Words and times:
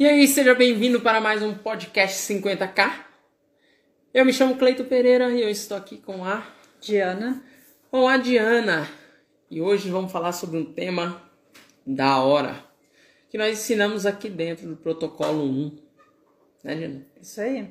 E 0.00 0.06
aí, 0.06 0.26
seja 0.26 0.54
bem-vindo 0.54 1.02
para 1.02 1.20
mais 1.20 1.42
um 1.42 1.52
podcast 1.52 2.16
50k. 2.32 3.04
Eu 4.14 4.24
me 4.24 4.32
chamo 4.32 4.56
Cleito 4.56 4.82
Pereira 4.86 5.30
e 5.30 5.42
eu 5.42 5.50
estou 5.50 5.76
aqui 5.76 5.98
com 5.98 6.24
a 6.24 6.42
Diana. 6.80 7.44
com 7.90 8.08
a 8.08 8.16
Diana. 8.16 8.88
E 9.50 9.60
hoje 9.60 9.90
vamos 9.90 10.10
falar 10.10 10.32
sobre 10.32 10.56
um 10.56 10.64
tema 10.64 11.22
da 11.86 12.16
hora 12.16 12.64
que 13.28 13.36
nós 13.36 13.58
ensinamos 13.58 14.06
aqui 14.06 14.30
dentro 14.30 14.66
do 14.68 14.74
protocolo 14.74 15.44
1. 15.44 15.78
Né, 16.64 16.74
Diana? 16.76 17.06
Isso 17.20 17.40
aí. 17.42 17.70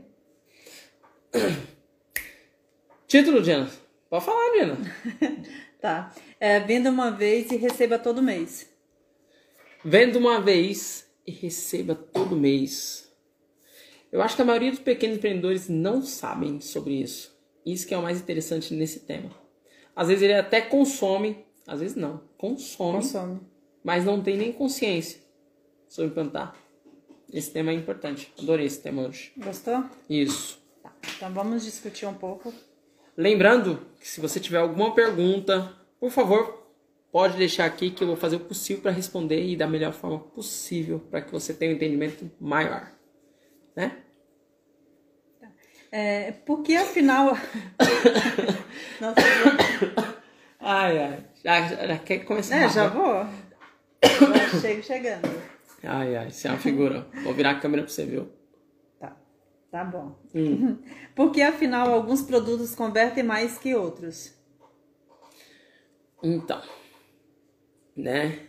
Título, 3.08 3.42
Diana? 3.42 3.72
Pode 4.08 4.26
falar, 4.26 4.52
Diana. 4.52 4.78
Tá. 5.82 6.14
É, 6.40 6.60
venda 6.60 6.92
uma 6.92 7.10
vez 7.10 7.50
e 7.52 7.56
receba 7.56 7.98
todo 7.98 8.22
mês. 8.22 8.70
Venda 9.84 10.20
uma 10.20 10.40
vez 10.40 11.09
e 11.30 11.32
receba 11.32 11.94
todo 11.94 12.36
mês. 12.36 13.08
Eu 14.12 14.20
acho 14.22 14.36
que 14.36 14.42
a 14.42 14.46
maioria 14.46 14.72
dos 14.72 14.80
pequenos 14.80 15.18
empreendedores 15.18 15.70
não 15.70 16.02
sabem 16.02 16.60
sobre 16.60 16.96
isso. 16.96 17.38
Isso 17.64 17.86
que 17.88 17.94
é 17.94 17.98
o 17.98 18.02
mais 18.02 18.20
interessante 18.20 18.74
nesse 18.74 19.02
tema. 19.02 19.30
Às 19.96 20.08
vezes 20.08 20.24
ele 20.24 20.34
até 20.34 20.60
consome, 20.60 21.46
às 21.68 21.80
vezes 21.82 21.96
não, 21.96 22.22
consome, 22.36 22.98
Consome. 22.98 23.40
mas 23.84 24.04
não 24.04 24.22
tem 24.22 24.36
nem 24.38 24.52
consciência 24.52 25.20
sobre 25.88 26.10
plantar. 26.12 26.58
Esse 27.32 27.52
tema 27.52 27.70
é 27.70 27.76
importante. 27.76 28.34
Adorei 28.42 28.66
esse 28.66 28.82
tema 28.82 29.08
hoje. 29.08 29.32
Gostou? 29.38 29.84
Isso. 30.10 30.60
Tá. 30.82 30.92
Então 31.16 31.32
vamos 31.32 31.64
discutir 31.64 32.08
um 32.08 32.14
pouco. 32.16 32.52
Lembrando 33.16 33.86
que 34.00 34.08
se 34.08 34.20
você 34.20 34.40
tiver 34.40 34.58
alguma 34.58 34.96
pergunta, 34.96 35.72
por 36.00 36.10
favor, 36.10 36.59
pode 37.12 37.38
deixar 37.38 37.66
aqui 37.66 37.92
que 37.92 38.04
eu 38.04 38.08
vou 38.08 38.16
fazer 38.16 38.36
o 38.38 38.42
possível 38.42 38.82
para 38.84 38.92
responder 38.92 39.44
e 39.44 39.56
da 39.56 39.68
melhor 39.68 39.94
forma 39.94 40.20
possível 40.20 41.00
para 41.00 41.22
que 41.22 41.32
você 41.32 41.54
tenha 41.54 41.72
um 41.72 41.76
entendimento 41.76 42.30
maior. 42.40 42.92
Né? 43.76 43.98
É, 45.92 46.32
porque 46.46 46.76
afinal. 46.76 47.30
Nossa, 49.02 49.22
Ai, 50.60 51.00
ai. 51.00 51.26
Já, 51.44 51.68
já 51.88 51.98
quer 51.98 52.20
começar? 52.20 52.58
é, 52.58 52.70
já 52.70 52.88
vou. 52.90 53.26
Já 54.04 54.60
chego 54.60 54.84
chegando. 54.84 55.28
Ai, 55.82 56.16
ai, 56.16 56.30
você 56.30 56.48
é 56.48 56.52
uma 56.52 56.60
figura. 56.60 57.08
Vou 57.24 57.34
virar 57.34 57.52
a 57.52 57.60
câmera 57.60 57.84
pra 57.84 57.92
você, 57.92 58.06
viu? 58.06 58.30
Tá. 59.00 59.18
Tá 59.72 59.84
bom. 59.86 60.20
Hum. 60.36 60.78
Porque 61.16 61.42
afinal 61.42 61.94
alguns 61.94 62.22
produtos 62.22 62.76
convertem 62.76 63.24
mais 63.24 63.58
que 63.58 63.74
outros. 63.74 64.38
Então, 66.22 66.62
né? 67.96 68.40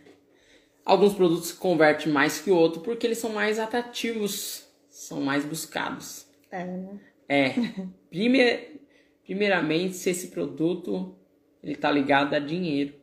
Alguns 0.85 1.13
produtos 1.13 1.51
convertem 1.51 2.11
mais 2.11 2.39
que 2.39 2.51
outros 2.51 2.83
porque 2.83 3.07
eles 3.07 3.17
são 3.19 3.31
mais 3.33 3.59
atrativos, 3.59 4.65
são 4.89 5.21
mais 5.21 5.45
buscados. 5.45 6.27
É, 6.51 6.65
né? 6.65 6.99
É, 7.27 7.53
prime- 8.09 8.81
primeiramente 9.23 9.95
se 9.95 10.09
esse 10.09 10.27
produto 10.29 11.15
ele 11.63 11.75
tá 11.75 11.91
ligado 11.91 12.33
a 12.33 12.39
dinheiro. 12.39 12.93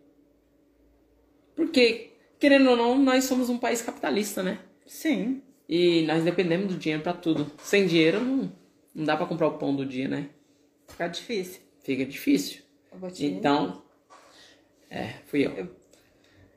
Porque, 1.55 2.12
querendo 2.39 2.70
ou 2.70 2.77
não, 2.77 2.98
nós 2.98 3.25
somos 3.25 3.48
um 3.48 3.59
país 3.59 3.83
capitalista, 3.83 4.42
né? 4.42 4.59
Sim. 4.86 5.42
E 5.69 6.03
nós 6.06 6.25
dependemos 6.25 6.72
do 6.72 6.78
dinheiro 6.78 7.03
pra 7.03 7.12
tudo. 7.12 7.50
Sem 7.59 7.86
dinheiro 7.86 8.20
não, 8.20 8.53
não 8.94 9.05
dá 9.05 9.16
pra 9.16 9.27
comprar 9.27 9.48
o 9.48 9.59
pão 9.59 9.75
do 9.75 9.84
dia, 9.84 10.09
né? 10.09 10.31
Fica 10.89 11.09
difícil. 11.09 11.61
Fica 11.83 12.05
difícil. 12.05 12.62
Eu 12.92 13.09
Então, 13.19 13.83
é, 14.91 15.14
fui 15.27 15.47
eu. 15.47 15.69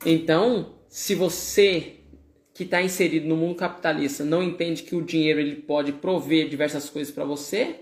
Então, 0.06 0.76
se 0.88 1.14
você 1.14 1.98
que 2.54 2.64
está 2.64 2.82
inserido 2.82 3.28
no 3.28 3.38
mundo 3.38 3.56
capitalista 3.56 4.24
não 4.24 4.44
entende 4.44 4.84
que 4.84 4.96
o 4.96 5.02
dinheiro 5.02 5.40
ele 5.40 5.56
pode 5.56 5.94
prover 5.94 6.50
diversas 6.50 6.90
coisas 6.90 7.14
para 7.14 7.24
você, 7.24 7.82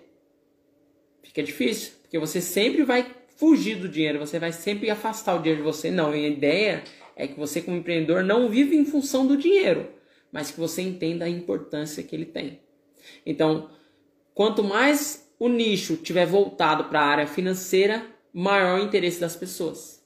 fica 1.24 1.42
difícil, 1.42 1.94
porque 2.02 2.20
você 2.20 2.40
sempre 2.42 2.84
vai 2.84 3.16
fugir 3.36 3.78
do 3.78 3.88
dinheiro, 3.88 4.20
você 4.20 4.38
vai 4.38 4.52
sempre 4.52 4.90
afastar 4.90 5.36
o 5.36 5.40
dinheiro 5.40 5.62
de 5.62 5.68
você. 5.68 5.90
Não, 5.90 6.12
a 6.12 6.18
ideia 6.18 6.84
é 7.16 7.28
que 7.28 7.40
você 7.40 7.62
como 7.62 7.78
empreendedor 7.78 8.24
não 8.24 8.50
vive 8.50 8.76
em 8.76 8.86
função 8.86 9.26
do 9.26 9.38
dinheiro, 9.38 9.90
mas 10.32 10.52
que 10.52 10.60
você 10.60 10.82
entenda 10.82 11.26
a 11.26 11.30
importância 11.30 12.04
que 12.04 12.16
ele 12.16 12.26
tem. 12.26 12.60
Então, 13.26 13.70
quanto 14.34 14.64
mais 14.64 15.30
o 15.40 15.48
nicho 15.48 15.96
tiver 15.96 16.26
voltado 16.26 16.86
para 16.86 17.00
a 17.00 17.06
área 17.06 17.28
financeira, 17.28 18.06
maior 18.34 18.80
o 18.80 18.84
interesse 18.84 19.20
das 19.20 19.36
pessoas. 19.36 19.99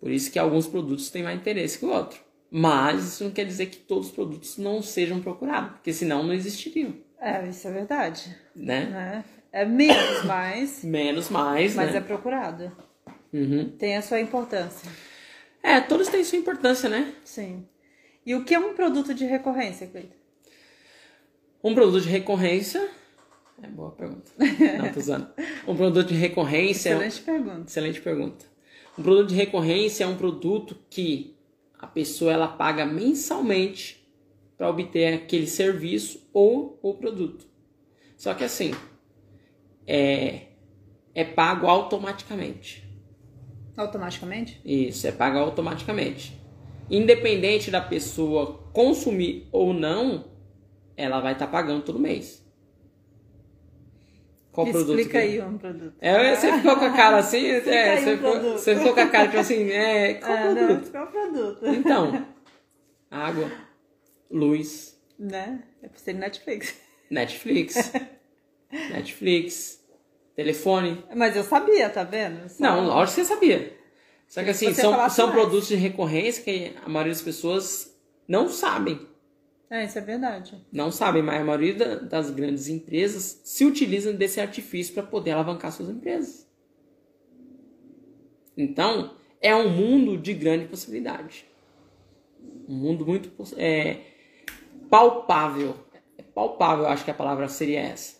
Por 0.00 0.10
isso 0.10 0.30
que 0.30 0.38
alguns 0.38 0.66
produtos 0.66 1.10
têm 1.10 1.22
mais 1.22 1.38
interesse 1.38 1.78
que 1.78 1.84
o 1.86 1.90
outro. 1.90 2.20
Mas 2.50 3.04
isso 3.04 3.24
não 3.24 3.30
quer 3.30 3.44
dizer 3.44 3.66
que 3.66 3.76
todos 3.78 4.06
os 4.06 4.12
produtos 4.12 4.56
não 4.56 4.80
sejam 4.80 5.20
procurados, 5.20 5.72
porque 5.72 5.92
senão 5.92 6.22
não 6.22 6.32
existiriam, 6.32 6.94
É, 7.20 7.48
isso 7.48 7.66
é 7.66 7.72
verdade. 7.72 8.36
né? 8.54 8.84
Né? 8.84 9.24
É 9.52 9.64
menos, 9.64 10.24
mas, 10.24 10.82
Menos 10.84 11.30
mais, 11.30 11.74
mas 11.74 11.92
né? 11.92 11.98
é 11.98 12.00
procurado. 12.00 12.70
Uhum. 13.32 13.70
Tem 13.70 13.96
a 13.96 14.02
sua 14.02 14.20
importância. 14.20 14.88
É, 15.62 15.80
todos 15.80 16.08
têm 16.08 16.22
sua 16.24 16.38
importância, 16.38 16.88
né? 16.88 17.12
Sim. 17.24 17.66
E 18.24 18.34
o 18.34 18.44
que 18.44 18.54
é 18.54 18.58
um 18.58 18.74
produto 18.74 19.12
de 19.14 19.24
recorrência, 19.24 19.86
Cleiton? 19.86 20.14
Um 21.64 21.74
produto 21.74 22.02
de 22.04 22.08
recorrência. 22.08 22.88
É 23.62 23.66
boa 23.66 23.90
pergunta. 23.90 24.30
Não, 24.38 24.92
tô 24.92 25.00
usando. 25.00 25.28
Um 25.66 25.74
produto 25.74 26.08
de 26.08 26.14
recorrência. 26.14 26.90
é 26.90 26.92
Excelente 26.92 27.22
pergunta. 27.22 27.64
Excelente 27.66 28.00
pergunta. 28.00 28.44
Um 28.98 29.02
produto 29.02 29.28
de 29.28 29.34
recorrência 29.34 30.04
é 30.04 30.06
um 30.06 30.16
produto 30.16 30.76
que 30.88 31.36
a 31.78 31.86
pessoa 31.86 32.32
ela 32.32 32.48
paga 32.48 32.86
mensalmente 32.86 34.06
para 34.56 34.70
obter 34.70 35.12
aquele 35.12 35.46
serviço 35.46 36.26
ou 36.32 36.78
o 36.82 36.94
produto. 36.94 37.46
Só 38.16 38.32
que 38.32 38.42
assim, 38.42 38.72
é, 39.86 40.46
é 41.14 41.24
pago 41.24 41.66
automaticamente. 41.66 42.82
Automaticamente? 43.76 44.58
Isso, 44.64 45.06
é 45.06 45.12
pago 45.12 45.38
automaticamente. 45.38 46.32
Independente 46.90 47.70
da 47.70 47.80
pessoa 47.80 48.70
consumir 48.72 49.46
ou 49.52 49.74
não, 49.74 50.24
ela 50.96 51.20
vai 51.20 51.34
estar 51.34 51.48
pagando 51.48 51.82
todo 51.82 51.98
mês. 51.98 52.45
Qual 54.56 54.66
Me 54.66 54.72
produto? 54.72 54.98
explica 54.98 55.10
que- 55.20 55.24
aí 55.26 55.42
um 55.42 55.58
produto. 55.58 55.94
é, 56.00 56.34
você 56.34 56.50
ficou 56.54 56.76
com 56.76 56.84
a 56.86 56.90
cara 56.96 57.18
assim, 57.18 57.46
é, 57.46 57.60
você, 57.60 58.14
um 58.14 58.16
ficou, 58.16 58.40
você 58.52 58.74
ficou 58.76 58.94
com 58.94 59.00
a 59.00 59.06
cara 59.06 59.26
tipo 59.28 59.38
assim, 59.40 59.70
é, 59.70 60.14
qual 60.14 60.32
Ah, 60.32 60.40
produto? 60.54 60.82
não, 60.82 60.90
qual 60.90 61.02
é 61.02 61.06
o 61.06 61.10
produto? 61.10 61.66
Então, 61.66 62.26
água, 63.10 63.52
luz, 64.30 64.98
Né? 65.18 65.62
É 65.82 65.88
pra 65.88 65.98
ser 65.98 66.14
Netflix. 66.14 66.74
Netflix, 67.10 67.92
Netflix, 68.90 69.80
telefone. 70.34 71.04
Mas 71.14 71.36
eu 71.36 71.42
sabia, 71.44 71.88
tá 71.90 72.02
vendo? 72.02 72.48
Só- 72.48 72.62
Não, 72.62 72.86
lógico 72.86 73.16
que 73.20 73.26
você 73.26 73.34
sabia. 73.34 73.76
Só 74.28 74.42
que 74.42 74.50
assim, 74.50 74.72
Você 74.72 74.80
são, 74.82 74.92
são 75.10 75.26
mais. 75.28 75.38
produtos 75.38 75.68
de 75.68 75.76
recorrência 75.76 76.42
que 76.42 76.72
a 76.84 76.88
maioria 76.88 77.12
das 77.12 77.22
pessoas 77.22 77.94
não 78.26 78.48
sabem. 78.48 79.06
É, 79.68 79.84
isso 79.84 79.98
é 79.98 80.00
verdade. 80.00 80.64
Não 80.72 80.92
sabem, 80.92 81.22
mas 81.22 81.40
a 81.40 81.44
maioria 81.44 81.74
da- 81.74 81.94
das 81.96 82.30
grandes 82.30 82.68
empresas 82.68 83.40
se 83.44 83.64
utilizam 83.64 84.14
desse 84.14 84.40
artifício 84.40 84.94
para 84.94 85.02
poder 85.02 85.32
alavancar 85.32 85.72
suas 85.72 85.88
empresas. 85.88 86.46
Então, 88.56 89.14
é 89.40 89.54
um 89.54 89.68
mundo 89.68 90.16
de 90.16 90.32
grande 90.32 90.66
possibilidade. 90.66 91.46
Um 92.68 92.74
mundo 92.74 93.04
muito 93.04 93.30
é, 93.56 93.98
palpável. 94.88 95.74
É 96.16 96.22
palpável, 96.22 96.86
acho 96.86 97.04
que 97.04 97.10
a 97.10 97.14
palavra 97.14 97.48
seria 97.48 97.80
essa. 97.80 98.16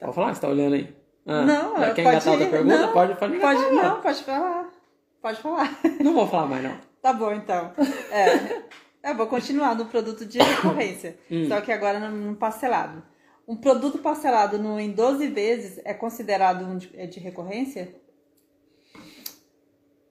Pode 0.00 0.14
falar? 0.14 0.34
Você 0.34 0.40
tá 0.40 0.48
olhando 0.48 0.74
aí? 0.74 0.94
Ah, 1.24 1.42
não, 1.44 1.74
quer 1.74 1.86
pode 1.94 2.00
engatar 2.00 2.32
outra 2.32 2.46
ir. 2.48 2.50
pergunta? 2.50 2.78
Não, 2.78 2.92
pode, 2.92 3.14
pode 3.16 3.38
Pode, 3.38 3.60
uma. 3.66 3.82
não, 3.82 4.00
pode 4.00 4.24
falar. 4.24 4.72
Pode 5.20 5.40
falar. 5.40 5.80
Não 6.02 6.14
vou 6.14 6.26
falar 6.26 6.46
mais, 6.46 6.64
não. 6.64 6.76
Tá 7.02 7.12
bom, 7.12 7.32
então. 7.32 7.72
É, 8.12 8.62
eu 9.02 9.16
vou 9.16 9.26
continuar 9.26 9.74
no 9.74 9.86
produto 9.86 10.24
de 10.24 10.38
recorrência. 10.42 11.18
Hum. 11.30 11.48
Só 11.48 11.60
que 11.60 11.72
agora 11.72 11.98
no, 11.98 12.30
no 12.30 12.36
parcelado. 12.36 13.02
Um 13.46 13.56
produto 13.56 13.98
parcelado 13.98 14.58
no, 14.58 14.78
em 14.78 14.92
12 14.92 15.26
vezes 15.28 15.80
é 15.84 15.92
considerado 15.92 16.64
um 16.64 16.78
de, 16.78 16.90
é 16.94 17.06
de 17.06 17.18
recorrência? 17.18 17.94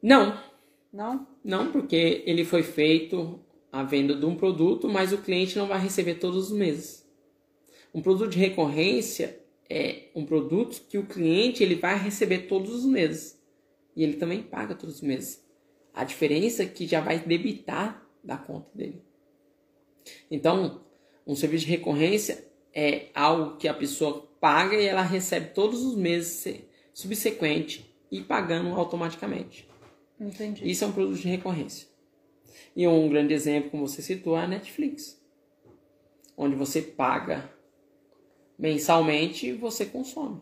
Não, 0.01 0.37
Não? 0.91 1.27
Não, 1.43 1.71
porque 1.71 2.23
ele 2.25 2.43
foi 2.43 2.63
feito 2.63 3.39
a 3.71 3.83
venda 3.83 4.13
de 4.13 4.25
um 4.25 4.35
produto, 4.35 4.89
mas 4.89 5.13
o 5.13 5.19
cliente 5.19 5.57
não 5.57 5.67
vai 5.67 5.79
receber 5.79 6.15
todos 6.15 6.49
os 6.49 6.57
meses. 6.57 7.07
Um 7.93 8.01
produto 8.01 8.31
de 8.31 8.39
recorrência 8.39 9.39
é 9.69 10.09
um 10.13 10.25
produto 10.25 10.81
que 10.89 10.97
o 10.97 11.05
cliente 11.05 11.63
ele 11.63 11.75
vai 11.75 11.97
receber 11.97 12.39
todos 12.39 12.73
os 12.73 12.85
meses. 12.85 13.39
E 13.95 14.03
ele 14.03 14.13
também 14.13 14.41
paga 14.43 14.75
todos 14.75 14.95
os 14.95 15.01
meses. 15.01 15.41
A 15.93 16.03
diferença 16.03 16.63
é 16.63 16.65
que 16.65 16.85
já 16.85 16.99
vai 16.99 17.19
debitar 17.19 18.05
da 18.23 18.37
conta 18.37 18.69
dele. 18.73 19.01
Então, 20.29 20.83
um 21.25 21.35
serviço 21.35 21.65
de 21.65 21.71
recorrência 21.71 22.45
é 22.73 23.07
algo 23.13 23.57
que 23.57 23.67
a 23.67 23.73
pessoa 23.73 24.27
paga 24.39 24.75
e 24.75 24.85
ela 24.85 25.01
recebe 25.01 25.53
todos 25.53 25.83
os 25.83 25.95
meses 25.95 26.61
subsequente 26.93 27.93
e 28.11 28.21
pagando 28.21 28.69
automaticamente. 28.69 29.69
Entendi. 30.19 30.69
Isso 30.69 30.83
é 30.83 30.87
um 30.87 30.91
produto 30.91 31.19
de 31.19 31.27
recorrência. 31.27 31.87
E 32.75 32.87
um 32.87 33.09
grande 33.09 33.33
exemplo, 33.33 33.71
como 33.71 33.87
você 33.87 34.01
citou, 34.01 34.37
é 34.37 34.43
a 34.43 34.47
Netflix. 34.47 35.19
onde 36.37 36.55
você 36.55 36.81
paga 36.81 37.51
mensalmente 38.57 39.47
e 39.47 39.53
você 39.53 39.85
consome. 39.85 40.41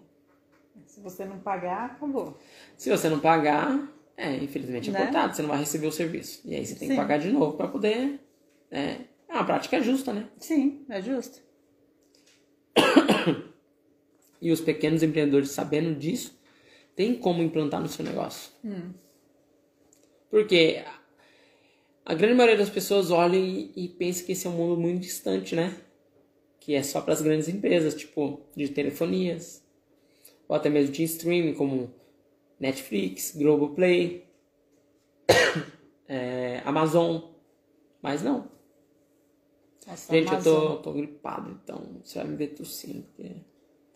Se 0.85 1.01
você 1.01 1.25
não 1.25 1.39
pagar, 1.39 1.91
acabou. 1.91 2.37
Se 2.77 2.89
você 2.89 3.09
não 3.09 3.19
pagar, 3.19 3.87
é, 4.21 4.35
infelizmente 4.43 4.89
é 4.89 4.93
Né? 4.93 4.99
cortado, 5.03 5.35
você 5.35 5.41
não 5.41 5.49
vai 5.49 5.59
receber 5.59 5.87
o 5.87 5.91
serviço. 5.91 6.41
E 6.45 6.55
aí 6.55 6.65
você 6.65 6.75
tem 6.75 6.87
que 6.89 6.93
Sim. 6.93 6.99
pagar 6.99 7.17
de 7.19 7.29
novo 7.31 7.55
para 7.57 7.67
poder. 7.67 8.19
né? 8.71 9.05
É 9.27 9.33
uma 9.33 9.45
prática 9.45 9.81
justa, 9.81 10.11
né? 10.13 10.27
Sim, 10.39 10.85
é 10.89 11.01
justo. 11.01 11.39
E 14.41 14.51
os 14.53 14.61
pequenos 14.61 15.03
empreendedores 15.03 15.49
sabendo 15.51 15.93
disso, 15.99 16.39
tem 16.95 17.13
como 17.13 17.43
implantar 17.43 17.81
no 17.81 17.89
seu 17.89 18.05
negócio. 18.05 18.51
Porque 20.29 20.81
a 22.05 22.13
grande 22.13 22.35
maioria 22.35 22.57
das 22.57 22.69
pessoas 22.69 23.11
olha 23.11 23.35
e, 23.35 23.69
e 23.75 23.89
pensa 23.89 24.23
que 24.23 24.31
esse 24.31 24.47
é 24.47 24.49
um 24.49 24.53
mundo 24.53 24.79
muito 24.79 25.01
distante, 25.01 25.55
né? 25.55 25.75
Que 26.59 26.73
é 26.73 26.81
só 26.83 27.01
para 27.01 27.13
as 27.13 27.21
grandes 27.21 27.49
empresas, 27.49 27.93
tipo 27.93 28.39
de 28.55 28.69
telefonias, 28.69 29.61
ou 30.47 30.55
até 30.55 30.69
mesmo 30.69 30.93
de 30.93 31.03
streaming, 31.03 31.53
como 31.53 31.93
Netflix, 32.59 33.35
Globoplay, 33.35 34.27
é, 36.07 36.61
Amazon. 36.65 37.21
Mas 38.01 38.23
não. 38.23 38.49
Nossa, 39.87 40.13
Gente, 40.13 40.27
eu 40.27 40.33
Amazon 40.33 40.67
tô, 40.67 40.77
tô 40.77 40.93
gripado, 40.93 41.59
então 41.63 42.01
você 42.03 42.19
vai 42.19 42.27
me 42.27 42.35
ver 42.35 42.49
tossindo, 42.49 43.03
porque 43.03 43.35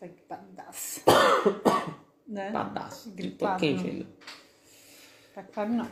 Tá 0.03 0.07
gripadaço. 0.07 1.01
né? 2.27 2.51
padaço. 2.51 3.09
Tô 3.09 3.15
Gripado, 3.15 3.59
quente 3.59 3.83
né? 3.83 3.89
ainda. 3.89 4.07
Tá 5.33 5.43
claro, 5.43 5.69
não. 5.71 5.87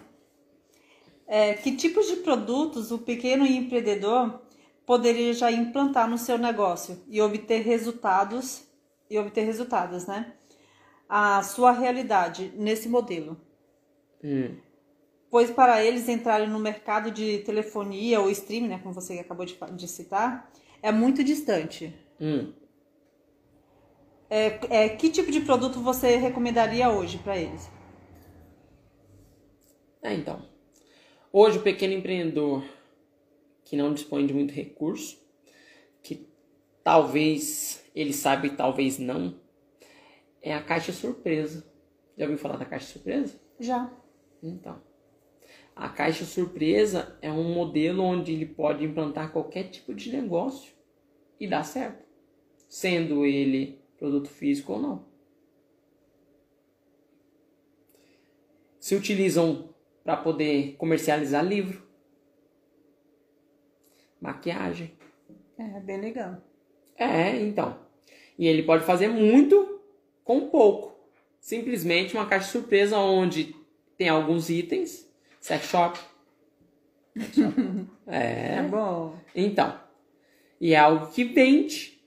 É, 1.26 1.54
que 1.54 1.76
tipos 1.78 2.08
de 2.08 2.18
produtos 2.18 2.92
o 2.92 2.98
pequeno 3.00 3.46
empreendedor 3.46 4.42
poderia 4.86 5.34
já 5.34 5.50
implantar 5.50 6.10
no 6.10 6.18
seu 6.18 6.38
negócio 6.38 7.02
e 7.08 7.22
obter 7.22 7.62
resultados 7.62 8.64
e 9.10 9.18
obter 9.18 9.44
resultados, 9.44 10.06
né? 10.06 10.34
A 11.14 11.44
sua 11.44 11.74
realidade 11.74 12.54
nesse 12.56 12.88
modelo. 12.88 13.38
Hum. 14.24 14.56
Pois 15.30 15.52
para 15.52 15.84
eles 15.84 16.08
entrarem 16.08 16.48
no 16.48 16.58
mercado 16.58 17.12
de 17.12 17.40
telefonia 17.40 18.22
ou 18.22 18.30
streaming, 18.30 18.70
né, 18.70 18.80
como 18.82 18.94
você 18.94 19.20
acabou 19.20 19.46
de, 19.46 19.58
de 19.74 19.88
citar, 19.90 20.50
é 20.82 20.90
muito 20.90 21.22
distante. 21.22 21.94
Hum. 22.20 22.54
É, 24.30 24.86
é, 24.86 24.90
que 24.90 25.10
tipo 25.10 25.30
de 25.30 25.42
produto 25.42 25.82
você 25.82 26.16
recomendaria 26.16 26.90
hoje 26.90 27.18
para 27.18 27.38
eles? 27.38 27.70
É, 30.02 30.14
então. 30.14 30.42
Hoje 31.34 31.58
o 31.58 31.62
pequeno 31.62 31.94
empreendedor 31.94 32.64
que 33.66 33.76
não 33.76 33.94
dispõe 33.94 34.26
de 34.26 34.34
muito 34.34 34.54
recurso, 34.54 35.18
que 36.02 36.26
talvez 36.82 37.84
ele 37.94 38.14
saiba 38.14 38.48
e 38.48 38.56
talvez 38.56 38.98
não, 38.98 39.41
é 40.42 40.54
a 40.54 40.62
caixa 40.62 40.92
surpresa. 40.92 41.70
Já 42.18 42.26
ouviu 42.26 42.38
falar 42.38 42.58
da 42.58 42.66
caixa 42.66 42.88
surpresa? 42.88 43.40
Já. 43.60 43.92
Então. 44.42 44.82
A 45.76 45.90
caixa 45.90 46.26
surpresa 46.26 47.18
é 47.22 47.32
um 47.32 47.54
modelo 47.54 48.04
onde 48.04 48.34
ele 48.34 48.46
pode 48.46 48.84
implantar 48.84 49.32
qualquer 49.32 49.70
tipo 49.70 49.94
de 49.94 50.12
negócio 50.12 50.74
e 51.40 51.48
dar 51.48 51.64
certo, 51.64 52.06
sendo 52.68 53.26
ele 53.26 53.82
produto 53.98 54.30
físico 54.30 54.74
ou 54.74 54.80
não. 54.80 55.06
Se 58.80 58.96
utilizam 58.96 59.74
para 60.04 60.18
poder 60.18 60.76
comercializar 60.78 61.46
livro, 61.46 61.88
maquiagem. 64.20 64.98
É, 65.58 65.80
bem 65.80 66.02
legal. 66.02 66.44
É, 66.96 67.40
então. 67.40 67.80
E 68.38 68.48
ele 68.48 68.64
pode 68.64 68.84
fazer 68.84 69.08
muito 69.08 69.71
com 70.24 70.50
pouco. 70.50 70.96
Simplesmente 71.40 72.16
uma 72.16 72.28
caixa 72.28 72.52
surpresa 72.52 72.98
onde 72.98 73.56
tem 73.98 74.10
alguns 74.10 74.50
itens, 74.50 75.08
sex 75.40 75.66
shop. 75.66 76.00
É 78.08 78.58
é. 78.58 78.64
bom. 78.64 79.16
Então. 79.34 79.80
E 80.60 80.74
é 80.74 80.78
algo 80.78 81.12
que 81.12 81.24
vende. 81.24 82.02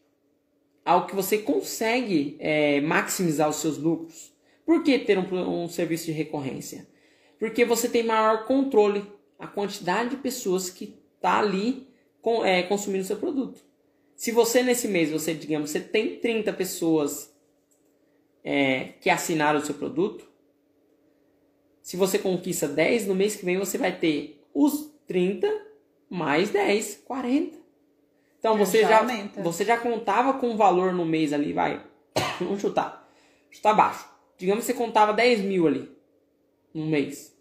Algo 0.84 1.06
que 1.06 1.14
você 1.14 1.38
consegue 1.38 2.36
é, 2.38 2.80
maximizar 2.82 3.48
os 3.48 3.56
seus 3.56 3.78
lucros. 3.78 4.34
Por 4.66 4.82
que 4.82 4.98
ter 4.98 5.18
um, 5.18 5.64
um 5.64 5.68
serviço 5.68 6.06
de 6.06 6.12
recorrência? 6.12 6.86
Porque 7.38 7.64
você 7.64 7.88
tem 7.88 8.02
maior 8.02 8.44
controle 8.44 9.04
a 9.38 9.46
quantidade 9.46 10.10
de 10.10 10.16
pessoas 10.16 10.70
que 10.70 10.98
está 11.16 11.38
ali 11.38 11.88
com, 12.20 12.44
é, 12.44 12.62
consumindo 12.62 13.04
seu 13.04 13.16
produto. 13.16 13.60
Se 14.16 14.30
você 14.30 14.62
nesse 14.62 14.88
mês, 14.88 15.10
você 15.10 15.34
digamos, 15.34 15.70
você 15.70 15.80
tem 15.80 16.18
30 16.18 16.52
pessoas 16.52 17.33
é, 18.44 18.90
que 19.00 19.08
assinaram 19.08 19.58
o 19.58 19.64
seu 19.64 19.74
produto, 19.74 20.24
se 21.82 21.96
você 21.96 22.18
conquista 22.18 22.68
10, 22.68 23.06
no 23.06 23.14
mês 23.14 23.36
que 23.36 23.44
vem 23.44 23.58
você 23.58 23.76
vai 23.78 23.96
ter 23.96 24.42
os 24.52 24.90
30 25.06 25.48
mais 26.08 26.50
10, 26.50 27.02
40. 27.04 27.56
Então 28.38 28.54
É, 28.54 28.58
você 28.58 28.82
já 28.82 29.06
já, 29.06 29.42
você 29.42 29.64
já 29.64 29.78
contava 29.78 30.34
com 30.34 30.50
um 30.50 30.56
valor 30.56 30.92
no 30.92 31.04
mês 31.04 31.32
ali, 31.32 31.52
vai. 31.52 31.82
Vamos 32.38 32.60
chutar. 32.60 33.08
Chutar 33.50 33.74
baixo. 33.74 34.08
Digamos 34.36 34.64
que 34.64 34.72
você 34.72 34.78
contava 34.78 35.12
10 35.12 35.40
mil 35.40 35.66
ali 35.66 35.90
no 36.72 36.86
mês. 36.86 37.34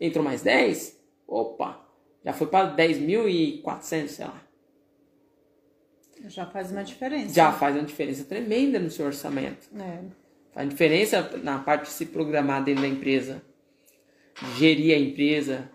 Entrou 0.00 0.22
mais 0.22 0.42
10, 0.42 1.00
opa, 1.26 1.80
já 2.24 2.32
foi 2.32 2.48
para 2.48 2.76
10.400, 2.76 4.08
sei 4.08 4.26
lá. 4.26 4.42
Já 6.28 6.46
faz 6.46 6.72
uma 6.72 6.82
diferença. 6.82 7.34
Já 7.34 7.52
faz 7.52 7.76
uma 7.76 7.84
diferença 7.84 8.24
tremenda 8.24 8.78
no 8.78 8.90
seu 8.90 9.06
orçamento. 9.06 9.68
É. 9.78 10.25
Faz 10.56 10.70
diferença 10.70 11.38
na 11.42 11.58
parte 11.58 11.82
de 11.82 11.90
se 11.90 12.06
programar 12.06 12.64
dentro 12.64 12.80
da 12.80 12.88
empresa, 12.88 13.42
de 14.40 14.58
gerir 14.58 14.96
a 14.96 14.98
empresa, 14.98 15.70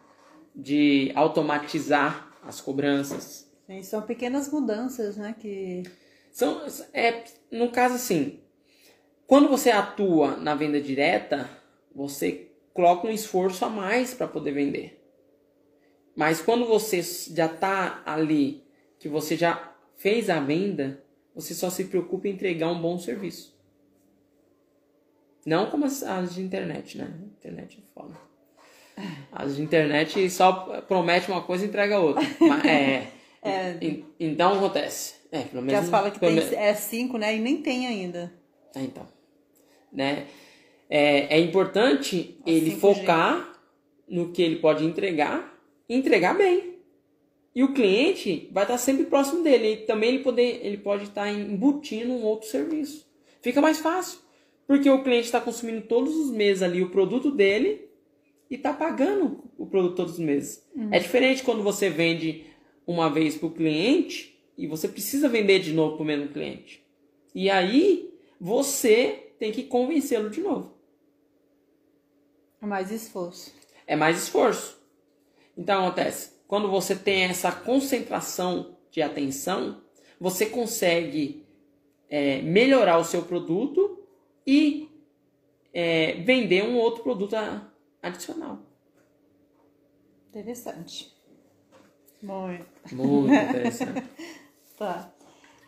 de 0.56 1.12
automatizar 1.14 2.36
as 2.42 2.60
cobranças. 2.60 3.48
Sim, 3.68 3.84
são 3.84 4.02
pequenas 4.02 4.52
mudanças, 4.52 5.18
né? 5.18 5.36
Que. 5.40 5.84
São, 6.32 6.66
é, 6.96 7.24
no 7.52 7.70
caso 7.70 7.94
assim, 7.94 8.40
quando 9.28 9.50
você 9.50 9.70
atua 9.70 10.36
na 10.38 10.56
venda 10.56 10.82
direta, 10.82 11.48
você 11.94 12.50
coloca 12.74 13.06
um 13.06 13.12
esforço 13.12 13.64
a 13.64 13.70
mais 13.70 14.16
para 14.16 14.28
poder 14.28 14.52
vender. 14.52 15.00
Mas 16.16 16.42
quando 16.42 16.66
você 16.66 17.04
já 17.04 17.46
está 17.46 18.02
ali, 18.04 18.64
que 18.98 19.08
você 19.08 19.38
já 19.38 19.76
fez 19.96 20.28
a 20.28 20.40
venda, 20.40 21.04
você 21.36 21.54
só 21.54 21.70
se 21.70 21.84
preocupa 21.84 22.28
em 22.28 22.32
entregar 22.32 22.72
um 22.72 22.82
bom 22.82 22.98
serviço. 22.98 23.51
Não 25.46 25.70
como 25.70 25.86
as, 25.86 26.04
as 26.04 26.36
de 26.36 26.42
internet, 26.42 26.98
né? 26.98 27.10
Internet 27.40 27.80
é 27.82 27.94
foda. 28.00 28.16
As 29.32 29.56
de 29.56 29.62
internet 29.64 30.30
só 30.30 30.82
promete 30.88 31.30
uma 31.32 31.42
coisa 31.42 31.66
e 31.66 31.68
entrega 31.68 32.00
outra. 32.00 32.24
Mas, 32.40 32.66
é, 32.66 33.08
en- 33.82 34.06
então 34.20 34.54
acontece. 34.58 35.16
É, 35.32 35.40
pelo 35.44 35.62
Que 35.64 35.68
menos. 35.72 35.84
as 35.86 35.90
falam 35.90 36.12
que 36.12 36.20
tem, 36.20 36.34
me- 36.36 36.56
é 36.56 36.74
cinco, 36.76 37.18
né? 37.18 37.36
E 37.36 37.40
nem 37.40 37.62
tem 37.62 37.88
ainda. 37.88 38.32
é, 38.76 38.82
então. 38.82 39.08
Né? 39.92 40.28
É, 40.90 41.38
é 41.38 41.40
importante 41.40 42.38
ele 42.46 42.72
5G. 42.72 42.80
focar 42.80 43.60
no 44.08 44.32
que 44.32 44.42
ele 44.42 44.58
pode 44.58 44.86
entregar 44.86 45.58
e 45.88 45.96
entregar 45.96 46.38
bem. 46.38 46.76
E 47.56 47.64
o 47.64 47.74
cliente 47.74 48.50
vai 48.54 48.64
estar 48.64 48.78
sempre 48.78 49.06
próximo 49.06 49.42
dele. 49.44 49.74
E 49.74 49.78
também 49.86 50.10
ele, 50.10 50.20
poder, 50.24 50.60
ele 50.64 50.78
pode 50.78 51.04
estar 51.06 51.30
embutindo 51.30 52.12
um 52.14 52.24
outro 52.24 52.48
serviço. 52.48 53.06
Fica 53.42 53.60
mais 53.62 53.80
fácil. 53.80 54.20
Porque 54.72 54.90
o 54.90 55.04
cliente 55.04 55.26
está 55.26 55.42
consumindo 55.42 55.82
todos 55.82 56.16
os 56.16 56.32
meses 56.32 56.64
ali 56.64 56.82
o 56.82 56.90
produto 56.90 57.30
dele 57.30 57.90
e 58.50 58.56
está 58.56 58.72
pagando 58.72 59.44
o 59.58 59.66
produto 59.66 59.98
todos 59.98 60.14
os 60.14 60.20
meses. 60.20 60.66
É 60.90 60.98
diferente 60.98 61.44
quando 61.44 61.62
você 61.62 61.90
vende 61.90 62.46
uma 62.88 63.10
vez 63.10 63.36
para 63.36 63.48
o 63.48 63.52
cliente 63.52 64.42
e 64.58 64.68
você 64.68 64.88
precisa 64.88 65.28
vender 65.28 65.60
de 65.60 65.74
novo 65.74 65.98
para 65.98 66.04
o 66.04 66.06
mesmo 66.06 66.30
cliente. 66.30 66.82
E 67.36 67.50
aí 67.50 68.14
você 68.40 69.34
tem 69.38 69.52
que 69.52 69.64
convencê-lo 69.64 70.30
de 70.30 70.40
novo. 70.40 70.74
É 72.62 72.66
mais 72.66 72.92
esforço. 72.92 73.54
É 73.86 73.98
mais 73.98 74.24
esforço. 74.24 74.82
Então 75.58 75.84
acontece, 75.84 76.32
quando 76.48 76.72
você 76.72 76.96
tem 76.96 77.24
essa 77.24 77.52
concentração 77.52 78.78
de 78.90 79.02
atenção, 79.02 79.82
você 80.18 80.46
consegue 80.46 81.46
é, 82.10 82.42
melhorar 82.42 83.00
o 83.00 83.04
seu 83.04 83.24
produto 83.24 83.91
e 84.46 84.90
é, 85.74 86.14
vender 86.24 86.64
um 86.64 86.76
outro 86.78 87.04
produto 87.04 87.36
adicional. 88.02 88.60
Interessante. 90.30 91.14
Muito. 92.22 92.66
Muito 92.94 93.34
interessante. 93.34 94.04
Tá. 94.78 95.12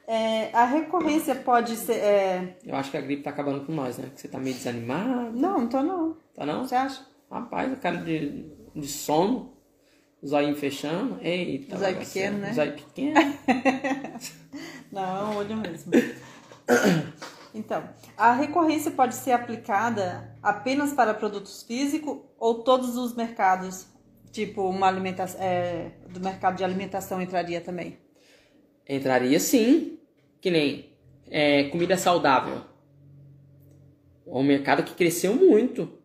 É, 0.08 0.52
a 0.54 0.66
recorrência 0.66 1.36
pode 1.36 1.76
ser. 1.76 1.94
é, 1.98 2.58
Eu 2.66 2.76
acho 2.76 2.92
que 2.92 2.98
a 2.98 3.02
gripe 3.02 3.24
tá 3.24 3.30
acabando 3.30 3.66
com 3.66 3.72
nós, 3.72 3.98
né? 3.98 4.10
Que 4.14 4.20
você 4.22 4.28
tá 4.28 4.38
meio 4.38 4.56
desanimado. 4.56 5.32
Não, 5.32 5.60
não 5.62 5.70
tô 5.70 5.82
não. 5.82 6.18
Tá 6.34 6.46
não? 6.46 6.66
Você 6.66 6.76
acha? 6.76 7.06
Rapaz, 7.32 7.72
a 7.72 7.76
cara 7.78 7.98
de, 7.98 8.46
de 8.76 8.88
sono. 8.88 9.54
Zóio 10.26 10.56
fechando. 10.56 11.18
Eita. 11.22 11.78
Zóio 11.78 11.98
pequeno, 11.98 12.38
né? 12.38 12.54
Zóio 12.54 12.74
pequeno. 12.74 13.14
Não, 14.90 15.02
é 15.18 15.24
um 15.34 15.38
olho 15.38 15.58
mesmo. 15.58 15.92
Então, 17.54 17.88
a 18.18 18.34
recorrência 18.34 18.90
pode 18.92 19.16
ser 19.16 19.32
aplicada 19.32 20.36
apenas 20.42 20.94
para 20.94 21.14
produtos 21.14 21.62
físicos 21.64 22.20
ou 22.40 22.64
todos 22.64 22.98
os 22.98 23.16
mercados? 23.16 23.88
Tipo, 24.32 24.68
uma 24.68 24.88
alimentação. 24.88 25.40
É, 25.40 25.92
do 26.10 26.20
mercado 26.20 26.58
de 26.58 26.64
alimentação 26.64 27.22
entraria 27.22 27.62
também? 27.62 28.00
Entraria 28.90 29.40
sim. 29.40 30.00
Que 30.42 30.50
nem 30.50 30.98
é, 31.30 31.66
comida 31.66 31.96
saudável. 31.96 32.62
É 34.26 34.32
um 34.32 34.44
mercado 34.44 34.84
que 34.84 34.96
cresceu 34.96 35.36
muito. 35.36 36.00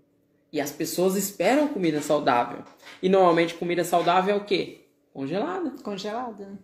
E 0.52 0.60
as 0.60 0.70
pessoas 0.70 1.16
esperam 1.16 1.68
comida 1.68 2.02
saudável. 2.02 2.62
E 3.02 3.08
normalmente 3.08 3.54
comida 3.54 3.84
saudável 3.84 4.34
é 4.34 4.38
o 4.38 4.44
quê? 4.44 4.88
Congelada. 5.12 5.70
Congelada. 5.82 6.58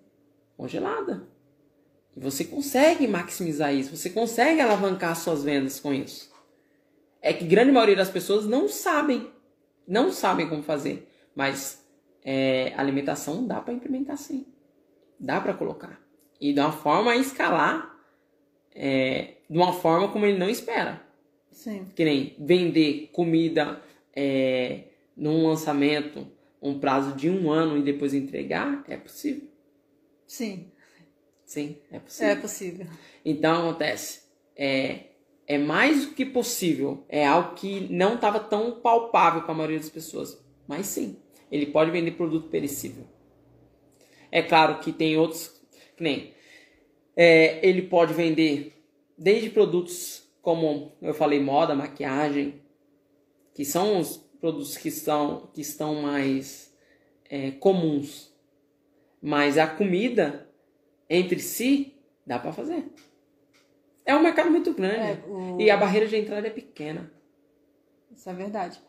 Congelada. 0.57 1.34
E 2.17 2.21
você 2.21 2.45
consegue 2.45 3.07
maximizar 3.07 3.75
isso. 3.75 3.97
Você 3.97 4.11
consegue 4.11 4.61
alavancar 4.61 5.17
suas 5.17 5.43
vendas 5.43 5.81
com 5.81 5.93
isso. 5.93 6.33
É 7.21 7.33
que 7.33 7.45
grande 7.45 7.73
maioria 7.73 7.97
das 7.97 8.11
pessoas 8.11 8.47
não 8.47 8.69
sabem. 8.69 9.31
Não 9.87 10.13
sabem 10.13 10.49
como 10.49 10.63
fazer. 10.63 11.09
Mas 11.35 11.85
é, 12.25 12.73
alimentação 12.77 13.47
dá 13.47 13.61
para 13.61 13.75
implementar 13.75 14.17
sim. 14.17 14.47
Dá 15.19 15.41
para 15.41 15.55
colocar. 15.55 16.01
E 16.41 16.53
de 16.53 16.61
uma 16.61 16.73
forma 16.73 17.13
a 17.13 17.17
escalar 17.17 17.95
é, 18.75 19.35
de 19.49 19.57
uma 19.57 19.73
forma 19.73 20.09
como 20.09 20.27
ele 20.27 20.39
não 20.39 20.49
espera. 20.49 21.03
Sim. 21.51 21.87
Que 21.95 22.05
nem 22.05 22.37
vender 22.39 23.11
comida 23.13 23.81
é, 24.15 24.85
num 25.17 25.47
lançamento, 25.47 26.27
um 26.61 26.79
prazo 26.79 27.15
de 27.15 27.31
um 27.31 27.51
ano 27.51 27.79
e 27.79 27.83
depois 27.83 28.13
entregar, 28.13 28.85
é 28.89 28.97
possível. 28.97 29.49
Sim, 30.27 30.73
Sim, 31.55 31.77
é 31.91 31.99
possível. 31.99 32.33
é 32.33 32.37
possível. 32.37 32.87
Então 33.25 33.69
acontece, 33.69 34.23
é, 34.57 35.05
é 35.47 35.57
mais 35.57 36.07
do 36.07 36.15
que 36.15 36.25
possível, 36.25 37.05
é 37.09 37.27
algo 37.27 37.55
que 37.55 37.87
não 37.93 38.15
estava 38.17 38.41
tão 38.41 38.81
palpável 38.81 39.43
para 39.43 39.53
a 39.53 39.55
maioria 39.55 39.79
das 39.79 39.89
pessoas. 39.89 40.43
Mas 40.67 40.87
sim, 40.87 41.17
ele 41.51 41.67
pode 41.67 41.91
vender 41.91 42.13
produto 42.13 42.49
perecível. 42.49 43.05
É 44.31 44.43
claro 44.43 44.81
que 44.81 44.93
tem 44.93 45.17
outros, 45.17 45.49
que 45.97 46.03
nem, 46.03 46.35
é, 47.17 47.67
ele 47.67 47.83
pode 47.83 48.13
vender 48.13 48.73
desde 49.17 49.51
produtos 49.51 50.25
como 50.45 50.93
eu 51.01 51.15
falei, 51.15 51.41
moda, 51.41 51.75
maquiagem, 51.75 52.61
que 53.55 53.65
são 53.65 53.99
os 53.99 54.19
produtos 54.39 54.77
que, 54.77 54.91
são, 54.91 55.49
que 55.55 55.63
estão 55.63 56.03
mais 56.03 56.71
é, 57.31 57.51
comuns. 57.53 58.31
Mas 59.23 59.57
a 59.57 59.67
comida 59.67 60.44
entre 61.15 61.39
si 61.41 61.95
dá 62.27 62.39
para 62.39 62.53
fazer. 62.53 62.85
É 64.05 64.15
um 64.15 64.23
mercado 64.23 64.51
muito 64.51 64.73
grande 64.75 64.97
É, 64.99 65.23
o- 65.27 65.59
e 65.61 65.71
a 65.71 65.77
barreira 65.77 66.07
de 66.07 66.17
entrada 66.17 66.47
é 66.47 66.51
pequena. 66.51 67.11
Isso 68.15 68.29
é 68.29 68.35
verdade. 68.35 68.81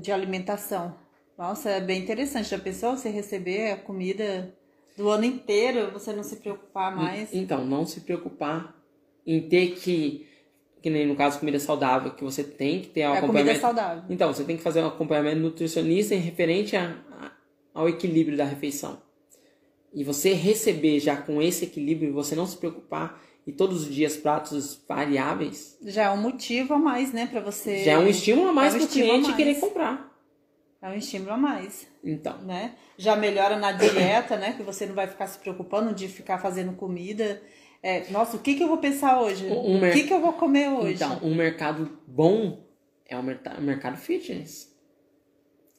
De 0.00 0.10
alimentação. 0.12 0.96
Nossa, 1.36 1.70
é 1.70 1.80
bem 1.80 2.00
interessante. 2.02 2.48
Já 2.48 2.58
pensou 2.58 2.96
você 2.96 3.08
receber 3.10 3.72
a 3.72 3.76
comida 3.76 4.54
do 4.96 5.08
ano 5.08 5.24
inteiro, 5.24 5.90
você 5.92 6.12
não 6.12 6.22
se 6.22 6.36
preocupar 6.36 6.94
mais? 6.94 7.32
Então, 7.32 7.64
não 7.64 7.84
se 7.86 8.00
preocupar 8.00 8.74
em 9.26 9.48
ter 9.48 9.74
que, 9.76 10.26
que 10.82 10.90
nem 10.90 11.06
no 11.06 11.14
caso 11.16 11.38
comida 11.38 11.58
saudável, 11.60 12.12
que 12.14 12.24
você 12.24 12.42
tem 12.44 12.80
que 12.82 12.88
ter 12.88 13.06
um 13.06 13.14
É 13.14 13.18
a 13.18 13.20
comida 13.20 13.26
acompanhamento. 13.52 13.60
saudável. 13.60 14.04
Então, 14.10 14.32
você 14.32 14.44
tem 14.44 14.56
que 14.56 14.62
fazer 14.62 14.82
um 14.82 14.86
acompanhamento 14.88 15.40
nutricionista 15.40 16.14
em 16.14 16.18
referente 16.18 16.76
a- 16.76 16.96
a- 17.10 17.32
ao 17.74 17.88
equilíbrio 17.88 18.36
da 18.36 18.44
refeição. 18.44 19.00
E 19.94 20.04
você 20.04 20.32
receber 20.32 20.98
já 21.00 21.16
com 21.16 21.42
esse 21.42 21.64
equilíbrio, 21.64 22.12
você 22.12 22.34
não 22.34 22.46
se 22.46 22.56
preocupar 22.56 23.22
e 23.46 23.52
todos 23.52 23.82
os 23.82 23.94
dias 23.94 24.16
pratos 24.16 24.80
variáveis, 24.88 25.76
Já 25.82 26.04
é 26.04 26.10
um 26.10 26.16
motivo 26.16 26.74
a 26.74 26.78
mais, 26.78 27.12
né, 27.12 27.26
para 27.26 27.40
você. 27.40 27.84
já 27.84 27.92
é 27.92 27.98
um 27.98 28.06
estímulo 28.06 28.48
a 28.48 28.52
mais 28.52 28.72
é 28.74 28.76
um 28.76 28.80
para 28.80 28.86
o 28.86 28.90
cliente 28.90 29.34
querer 29.34 29.56
comprar. 29.56 30.12
É 30.80 30.88
um 30.88 30.94
estímulo 30.94 31.32
a 31.32 31.36
mais, 31.36 31.86
Então, 32.02 32.38
né? 32.42 32.74
Já 32.98 33.14
melhora 33.14 33.56
na 33.56 33.70
dieta, 33.72 34.36
né? 34.36 34.54
Que 34.56 34.62
você 34.64 34.84
não 34.84 34.94
vai 34.94 35.06
ficar 35.06 35.28
se 35.28 35.38
preocupando 35.38 35.94
de 35.94 36.08
ficar 36.08 36.38
fazendo 36.38 36.72
comida. 36.72 37.40
É, 37.82 38.10
nossa, 38.10 38.36
o 38.36 38.40
que, 38.40 38.54
que 38.54 38.62
eu 38.62 38.68
vou 38.68 38.78
pensar 38.78 39.20
hoje? 39.20 39.46
Um 39.46 39.78
o 39.78 39.92
que, 39.92 40.04
que 40.04 40.12
eu 40.12 40.20
vou 40.20 40.32
comer 40.32 40.68
hoje? 40.70 40.94
Então, 40.94 41.20
um 41.22 41.34
mercado 41.34 41.98
bom 42.06 42.64
é 43.06 43.16
o 43.16 43.22
mercado 43.22 43.96
fitness. 43.96 44.72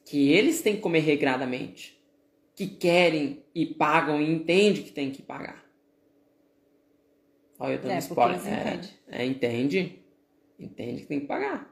Que 0.05 0.31
eles 0.31 0.61
têm 0.61 0.75
que 0.75 0.81
comer 0.81 0.99
regradamente. 0.99 2.01
Que 2.55 2.67
querem 2.67 3.43
e 3.53 3.65
pagam 3.65 4.21
e 4.21 4.31
entendem 4.31 4.83
que 4.83 4.91
tem 4.91 5.11
que 5.11 5.21
pagar. 5.21 5.63
Olha, 7.59 7.73
eu 7.73 7.79
dando 7.79 7.91
É, 7.91 7.97
spoiler. 7.99 8.41
É, 8.47 8.79
é, 9.23 9.25
entende. 9.25 10.03
Entende 10.59 11.01
que 11.01 11.07
tem 11.07 11.19
que 11.21 11.27
pagar. 11.27 11.71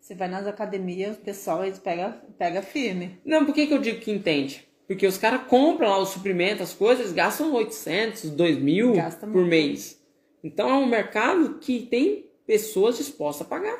Você 0.00 0.14
vai 0.14 0.28
nas 0.28 0.46
academias, 0.46 1.16
o 1.16 1.20
pessoal 1.20 1.64
eles 1.64 1.78
pega, 1.78 2.12
pega 2.38 2.62
firme. 2.62 3.18
Não, 3.24 3.44
por 3.44 3.54
que, 3.54 3.66
que 3.66 3.74
eu 3.74 3.80
digo 3.80 4.00
que 4.00 4.12
entende? 4.12 4.66
Porque 4.86 5.06
os 5.06 5.18
caras 5.18 5.42
compram 5.48 5.90
lá 5.90 5.98
os 5.98 6.10
suprimentos, 6.10 6.62
as 6.62 6.72
coisas, 6.72 7.12
gastam 7.12 7.52
800, 7.52 8.30
2 8.30 8.58
mil 8.58 8.94
Gasta 8.94 9.26
por 9.26 9.44
mês. 9.44 10.00
Então 10.44 10.68
é 10.68 10.74
um 10.74 10.86
mercado 10.86 11.58
que 11.58 11.80
tem 11.86 12.30
pessoas 12.46 12.96
dispostas 12.96 13.46
a 13.46 13.50
pagar. 13.50 13.78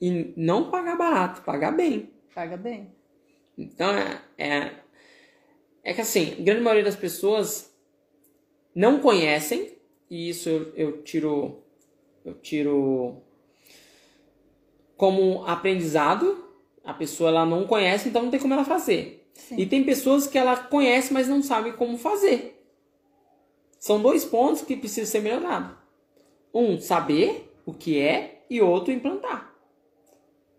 E 0.00 0.34
não 0.36 0.70
pagar 0.70 0.96
barato, 0.96 1.40
pagar 1.42 1.72
bem. 1.72 2.10
Paga 2.34 2.56
bem. 2.56 2.92
Então 3.58 3.90
é, 3.90 4.22
é, 4.38 4.72
é 5.82 5.92
que 5.92 6.00
assim, 6.00 6.36
a 6.38 6.42
grande 6.42 6.60
maioria 6.60 6.84
das 6.84 6.96
pessoas 6.96 7.74
não 8.72 9.00
conhecem, 9.00 9.76
e 10.08 10.30
isso 10.30 10.48
eu, 10.48 10.72
eu 10.76 11.02
tiro 11.02 11.62
eu 12.24 12.34
tiro 12.34 13.22
como 14.96 15.44
aprendizado. 15.46 16.44
A 16.84 16.94
pessoa 16.94 17.30
ela 17.30 17.44
não 17.44 17.66
conhece, 17.66 18.08
então 18.08 18.22
não 18.22 18.30
tem 18.30 18.40
como 18.40 18.54
ela 18.54 18.64
fazer. 18.64 19.28
Sim. 19.34 19.56
E 19.58 19.66
tem 19.66 19.84
pessoas 19.84 20.26
que 20.26 20.38
ela 20.38 20.56
conhece, 20.56 21.12
mas 21.12 21.28
não 21.28 21.42
sabe 21.42 21.72
como 21.72 21.98
fazer. 21.98 22.58
São 23.78 24.00
dois 24.00 24.24
pontos 24.24 24.62
que 24.62 24.76
precisam 24.76 25.06
ser 25.06 25.20
melhorados. 25.20 25.76
Um, 26.52 26.80
saber 26.80 27.52
o 27.64 27.72
que 27.72 27.98
é, 28.00 28.44
e 28.48 28.60
outro, 28.60 28.92
implantar. 28.92 29.54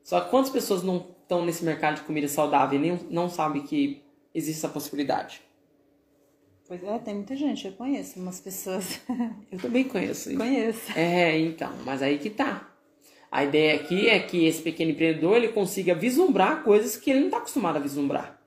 Só 0.03 0.21
que 0.21 0.29
quantas 0.29 0.51
pessoas 0.51 0.83
não 0.83 1.15
estão 1.29 1.45
nesse 1.45 1.63
mercado 1.63 1.97
de 1.97 2.01
comida 2.01 2.27
saudável 2.27 2.79
e 2.79 2.81
nem, 2.81 2.99
não 3.11 3.29
sabem 3.29 3.61
que 3.61 4.01
existe 4.33 4.57
essa 4.57 4.73
possibilidade? 4.73 5.43
Pois 6.67 6.83
é, 6.83 6.97
tem 6.97 7.13
muita 7.13 7.35
gente, 7.35 7.67
eu 7.67 7.73
conheço 7.73 8.19
umas 8.19 8.39
pessoas. 8.39 8.99
Eu 9.51 9.59
também 9.59 9.83
conheço. 9.83 10.35
conheço. 10.35 10.91
É, 10.97 11.37
então, 11.39 11.71
mas 11.85 12.01
aí 12.01 12.17
que 12.17 12.29
tá. 12.29 12.71
A 13.31 13.43
ideia 13.43 13.75
aqui 13.75 14.07
é 14.07 14.19
que 14.19 14.45
esse 14.45 14.61
pequeno 14.61 14.91
empreendedor 14.91 15.37
ele 15.37 15.49
consiga 15.49 15.93
vislumbrar 15.93 16.63
coisas 16.63 16.95
que 16.95 17.09
ele 17.11 17.19
não 17.19 17.27
está 17.27 17.37
acostumado 17.37 17.77
a 17.77 17.79
vislumbrar. 17.79 18.39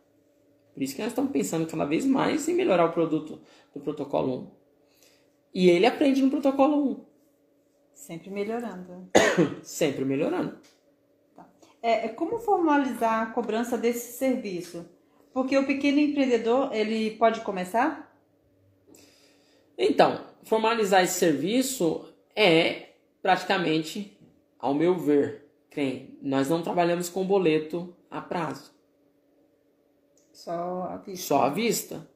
Por 0.74 0.82
isso 0.82 0.94
que 0.94 1.02
nós 1.02 1.10
estamos 1.10 1.30
pensando 1.30 1.66
cada 1.66 1.84
vez 1.84 2.04
mais 2.04 2.48
em 2.48 2.54
melhorar 2.54 2.86
o 2.86 2.92
produto 2.92 3.40
do 3.72 3.80
protocolo 3.80 4.38
1. 4.38 4.50
E 5.54 5.70
ele 5.70 5.86
aprende 5.86 6.22
no 6.22 6.30
protocolo 6.30 7.06
Sempre 7.92 8.30
melhorando. 8.30 9.08
1, 9.38 9.62
sempre 9.62 10.04
melhorando. 10.04 10.58
É, 11.82 12.06
é 12.06 12.08
como 12.08 12.38
formalizar 12.38 13.22
a 13.22 13.26
cobrança 13.26 13.76
desse 13.76 14.16
serviço? 14.16 14.88
Porque 15.32 15.58
o 15.58 15.66
pequeno 15.66 15.98
empreendedor, 15.98 16.72
ele 16.72 17.16
pode 17.16 17.40
começar? 17.40 18.16
Então, 19.76 20.24
formalizar 20.44 21.02
esse 21.02 21.18
serviço 21.18 22.06
é 22.36 22.90
praticamente, 23.20 24.16
ao 24.58 24.74
meu 24.74 24.96
ver, 24.96 25.48
crem, 25.70 26.16
nós 26.22 26.48
não 26.48 26.62
trabalhamos 26.62 27.08
com 27.08 27.26
boleto 27.26 27.94
a 28.10 28.20
prazo. 28.20 28.72
Só 30.32 30.84
a 30.84 30.96
vista. 30.98 31.26
só 31.26 31.42
à 31.42 31.48
vista, 31.48 32.08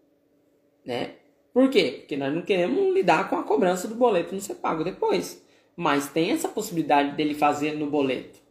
né? 0.84 1.14
Por 1.52 1.70
quê? 1.70 1.96
Porque 2.00 2.16
nós 2.16 2.34
não 2.34 2.42
queremos 2.42 2.94
lidar 2.94 3.30
com 3.30 3.36
a 3.36 3.42
cobrança 3.42 3.88
do 3.88 3.94
boleto 3.94 4.34
não 4.34 4.40
ser 4.40 4.56
pago 4.56 4.84
depois. 4.84 5.42
Mas 5.74 6.08
tem 6.08 6.30
essa 6.30 6.48
possibilidade 6.48 7.16
dele 7.16 7.34
fazer 7.34 7.72
no 7.72 7.90
boleto. 7.90 8.45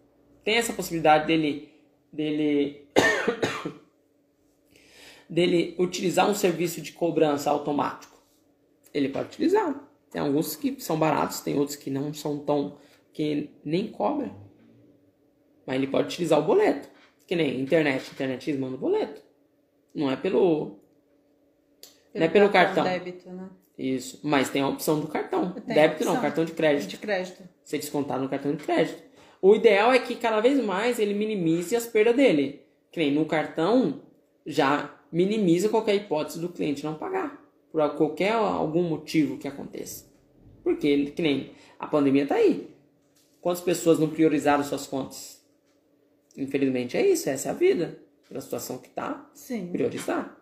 Tem 0.45 0.55
essa 0.55 0.71
possibilidade 0.71 1.25
dele 1.25 1.73
dele 2.13 2.87
dele 5.27 5.75
utilizar 5.77 6.29
um 6.29 6.35
serviço 6.35 6.79
de 6.79 6.93
cobrança 6.93 7.49
automático. 7.49 8.15
Ele 8.93 9.09
pode 9.09 9.29
utilizar. 9.29 9.75
Tem 10.11 10.21
alguns 10.21 10.55
que 10.55 10.79
são 10.79 10.97
baratos, 10.97 11.41
tem 11.41 11.57
outros 11.57 11.75
que 11.75 11.89
não 11.89 12.13
são 12.13 12.39
tão 12.39 12.77
que 13.11 13.49
nem 13.65 13.87
cobra. 13.87 14.31
Mas 15.65 15.77
ele 15.77 15.87
pode 15.87 16.07
utilizar 16.07 16.39
o 16.39 16.43
boleto. 16.43 16.87
Que 17.25 17.35
nem 17.35 17.59
internet, 17.59 18.11
internet 18.11 18.49
eles 18.49 18.61
mandam 18.61 18.77
boleto. 18.77 19.21
Não 19.95 20.11
é 20.11 20.15
pelo. 20.15 20.79
não 22.13 22.23
é 22.23 22.29
pelo 22.29 22.49
cartão. 22.49 22.83
Débito, 22.83 23.31
né? 23.31 23.49
Isso. 23.77 24.19
Mas 24.23 24.49
tem 24.49 24.61
a 24.61 24.67
opção 24.67 24.99
do 24.99 25.07
cartão. 25.07 25.55
Débito 25.65 26.05
não, 26.05 26.21
cartão 26.21 26.45
de 26.45 26.51
crédito. 26.51 26.87
De 26.87 26.97
crédito. 26.97 27.41
Você 27.63 27.79
descontar 27.79 28.21
no 28.21 28.29
cartão 28.29 28.55
de 28.55 28.63
crédito. 28.63 29.04
O 29.47 29.53
ideal 29.53 29.93
é 29.93 29.99
que 29.99 30.15
cada 30.15 30.41
vez 30.41 30.59
mais 30.59 30.97
ele 30.97 31.13
minimize 31.13 31.75
as 31.75 31.85
perdas 31.85 32.15
dele. 32.15 32.63
Que 32.91 32.99
nem 32.99 33.13
no 33.13 33.27
cartão, 33.27 34.01
já 34.43 34.91
minimiza 35.11 35.69
qualquer 35.69 35.93
hipótese 35.93 36.39
do 36.39 36.49
cliente 36.49 36.83
não 36.83 36.95
pagar 36.95 37.45
por 37.71 37.87
qualquer 37.95 38.31
algum 38.31 38.81
motivo 38.81 39.37
que 39.37 39.47
aconteça. 39.47 40.11
Porque, 40.63 41.11
que 41.11 41.21
nem 41.21 41.51
a 41.77 41.85
pandemia 41.85 42.23
está 42.23 42.33
aí. 42.33 42.75
Quantas 43.39 43.61
pessoas 43.61 43.99
não 43.99 44.09
priorizaram 44.09 44.63
suas 44.63 44.87
contas? 44.87 45.45
Infelizmente 46.35 46.97
é 46.97 47.07
isso, 47.07 47.29
essa 47.29 47.49
é 47.49 47.51
a 47.51 47.53
vida. 47.53 47.99
Pela 48.27 48.41
situação 48.41 48.79
que 48.79 48.87
está, 48.87 49.29
priorizar. 49.71 50.41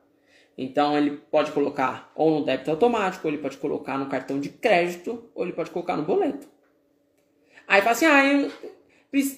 Então 0.57 0.97
ele 0.97 1.17
pode 1.29 1.51
colocar 1.51 2.09
ou 2.15 2.39
no 2.39 2.45
débito 2.45 2.71
automático, 2.71 3.27
ou 3.27 3.33
ele 3.33 3.41
pode 3.41 3.57
colocar 3.57 3.97
no 3.97 4.07
cartão 4.07 4.39
de 4.39 4.47
crédito, 4.47 5.29
ou 5.35 5.43
ele 5.43 5.51
pode 5.51 5.71
colocar 5.71 5.97
no 5.97 6.03
boleto. 6.03 6.47
Aí 7.67 7.81
fala 7.81 7.91
assim, 7.91 8.05
ah, 8.05 8.49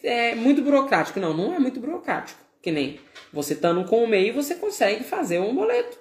é 0.04 0.36
muito 0.36 0.62
burocrático. 0.62 1.20
Não, 1.20 1.36
não 1.36 1.54
é 1.54 1.60
muito 1.60 1.80
burocrático. 1.80 2.40
Que 2.62 2.72
nem 2.72 3.00
você 3.32 3.54
estando 3.54 3.84
com 3.86 4.04
o 4.04 4.08
MEI, 4.08 4.32
você 4.32 4.56
consegue 4.56 5.04
fazer 5.04 5.40
um 5.40 5.54
boleto. 5.54 6.00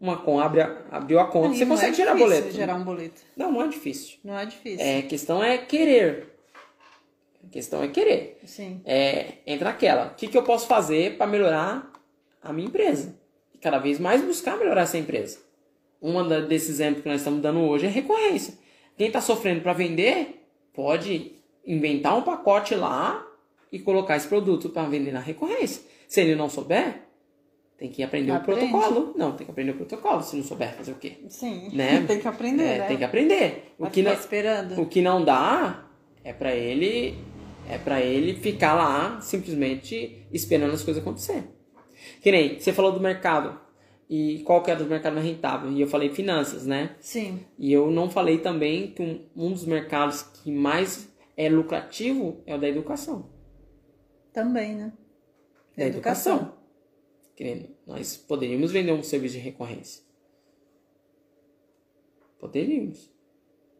Uma 0.00 0.16
com 0.18 0.38
abre, 0.38 0.60
abriu 0.90 1.18
a 1.18 1.26
conta, 1.26 1.50
Aí, 1.50 1.58
você 1.58 1.66
consegue 1.66 1.92
é 1.92 1.94
gerar 1.94 2.14
boleto. 2.14 2.50
gerar 2.50 2.74
um 2.74 2.84
boleto. 2.84 3.20
Não, 3.36 3.52
não 3.52 3.62
é 3.62 3.68
difícil. 3.68 4.18
Não 4.22 4.38
é 4.38 4.44
difícil. 4.44 4.84
É, 4.84 4.98
a 4.98 5.02
questão 5.02 5.42
é 5.42 5.58
querer. 5.58 6.34
A 7.46 7.50
questão 7.50 7.82
é 7.82 7.88
querer. 7.88 8.38
Sim. 8.44 8.80
É, 8.84 9.34
entra 9.46 9.70
aquela. 9.70 10.06
O 10.06 10.14
que, 10.14 10.28
que 10.28 10.36
eu 10.36 10.42
posso 10.42 10.66
fazer 10.66 11.16
para 11.16 11.26
melhorar 11.26 11.90
a 12.42 12.52
minha 12.52 12.68
empresa? 12.68 13.18
E 13.54 13.58
cada 13.58 13.78
vez 13.78 13.98
mais 13.98 14.22
buscar 14.22 14.58
melhorar 14.58 14.82
essa 14.82 14.98
empresa. 14.98 15.38
Um 16.02 16.26
desses 16.46 16.68
exemplos 16.68 17.02
que 17.02 17.08
nós 17.08 17.20
estamos 17.20 17.40
dando 17.40 17.60
hoje 17.60 17.86
é 17.86 17.88
recorrência. 17.88 18.54
Quem 18.96 19.06
está 19.06 19.20
sofrendo 19.20 19.62
para 19.62 19.72
vender 19.72 20.46
pode 20.72 21.33
inventar 21.66 22.16
um 22.16 22.22
pacote 22.22 22.74
lá 22.74 23.26
e 23.70 23.78
colocar 23.78 24.16
esse 24.16 24.28
produto 24.28 24.68
para 24.68 24.88
vender 24.88 25.12
na 25.12 25.20
recorrência. 25.20 25.82
Se 26.06 26.20
ele 26.20 26.34
não 26.34 26.48
souber, 26.48 27.02
tem 27.76 27.90
que 27.90 28.02
aprender 28.02 28.32
Aprende. 28.32 28.66
o 28.66 28.70
protocolo. 28.70 29.14
Não, 29.16 29.32
tem 29.32 29.44
que 29.44 29.50
aprender 29.50 29.72
o 29.72 29.76
protocolo. 29.76 30.22
Se 30.22 30.36
não 30.36 30.44
souber 30.44 30.74
fazer 30.74 30.92
o 30.92 30.96
quê? 30.96 31.18
Sim. 31.28 31.70
Né? 31.72 32.04
tem 32.06 32.20
que 32.20 32.28
aprender, 32.28 32.62
é, 32.62 32.78
né? 32.78 32.86
Tem 32.86 32.96
que 32.96 33.04
aprender. 33.04 33.74
O 33.78 33.90
que 33.90 34.02
não, 34.02 34.12
esperando. 34.12 34.80
O 34.80 34.86
que 34.86 35.02
não 35.02 35.24
dá 35.24 35.86
é 36.22 36.32
para 36.32 36.54
ele 36.54 37.16
é 37.68 37.78
para 37.78 38.00
ele 38.00 38.34
ficar 38.34 38.74
lá 38.74 39.20
simplesmente 39.20 40.26
esperando 40.32 40.72
as 40.72 40.82
coisas 40.82 41.02
acontecer. 41.02 41.44
Que 42.20 42.30
nem 42.30 42.60
você 42.60 42.72
falou 42.72 42.92
do 42.92 43.00
mercado 43.00 43.58
e 44.08 44.42
qual 44.44 44.62
que 44.62 44.70
é 44.70 44.76
do 44.76 44.84
mercado 44.84 45.14
mais 45.14 45.26
rentável? 45.26 45.72
E 45.72 45.80
eu 45.80 45.86
falei 45.86 46.10
finanças, 46.10 46.66
né? 46.66 46.90
Sim. 47.00 47.40
E 47.58 47.72
eu 47.72 47.90
não 47.90 48.10
falei 48.10 48.38
também 48.38 48.88
que 48.88 49.02
um, 49.02 49.20
um 49.34 49.50
dos 49.50 49.64
mercados 49.64 50.22
que 50.22 50.52
mais 50.52 51.08
é 51.36 51.48
lucrativo 51.48 52.42
é 52.46 52.54
o 52.54 52.60
da 52.60 52.68
educação. 52.68 53.30
Também, 54.32 54.74
né? 54.74 54.92
Da 55.76 55.86
educação. 55.86 56.36
educação. 56.36 56.64
Querendo, 57.36 57.68
nós 57.86 58.16
poderíamos 58.16 58.70
vender 58.70 58.92
um 58.92 59.02
serviço 59.02 59.34
de 59.34 59.40
recorrência. 59.40 60.02
Poderíamos. 62.38 63.12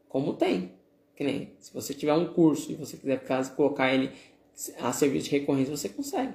Como 0.08 0.34
tem. 0.34 0.72
Que 1.14 1.22
nem, 1.22 1.54
se 1.60 1.72
você 1.72 1.94
tiver 1.94 2.14
um 2.14 2.32
curso 2.32 2.72
e 2.72 2.74
você 2.74 2.96
quiser 2.96 3.22
colocar 3.54 3.92
ele 3.92 4.10
a 4.80 4.92
serviço 4.92 5.26
de 5.26 5.38
recorrência, 5.38 5.76
você 5.76 5.88
consegue. 5.88 6.34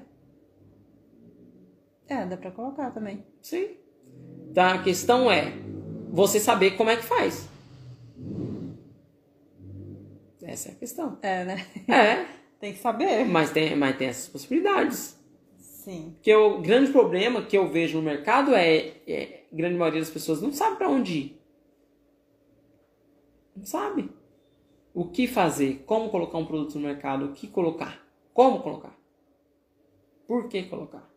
É, 2.08 2.26
dá 2.26 2.38
pra 2.38 2.52
colocar 2.52 2.92
também. 2.92 3.24
Sim. 3.42 3.76
Então 4.50 4.66
a 4.66 4.82
questão 4.82 5.30
é 5.30 5.54
você 6.10 6.40
saber 6.40 6.72
como 6.72 6.90
é 6.90 6.98
que 6.98 7.04
faz. 7.04 7.48
Essa 10.50 10.70
é 10.70 10.72
a 10.72 10.76
questão. 10.76 11.18
É, 11.22 11.46
né? 11.46 11.66
É. 11.88 12.26
tem 12.60 12.74
que 12.74 12.80
saber. 12.80 13.24
Mas 13.26 13.52
tem, 13.52 13.76
mas 13.76 13.96
tem 13.98 14.08
essas 14.08 14.28
possibilidades. 14.28 15.18
Sim. 15.58 16.14
Porque 16.16 16.34
o 16.34 16.60
grande 16.60 16.92
problema 16.92 17.44
que 17.44 17.58
eu 17.58 17.68
vejo 17.70 17.98
no 17.98 18.04
mercado 18.04 18.56
é, 18.56 18.96
é 19.08 19.46
a 19.52 19.56
grande 19.56 19.76
maioria 19.76 20.00
das 20.00 20.10
pessoas 20.10 20.42
não 20.42 20.52
sabe 20.52 20.78
para 20.78 20.90
onde 20.90 21.18
ir. 21.18 21.42
Não 23.56 23.66
sabe. 23.66 24.10
O 24.94 25.06
que 25.06 25.28
fazer, 25.28 25.84
como 25.86 26.10
colocar 26.10 26.40
um 26.40 26.46
produto 26.46 26.76
no 26.76 26.88
mercado, 26.88 27.26
o 27.28 27.34
que 27.34 27.48
colocar, 27.48 28.04
como 28.34 28.62
colocar, 28.62 28.98
por 30.28 30.50
que 30.50 30.64
colocar. 30.64 31.08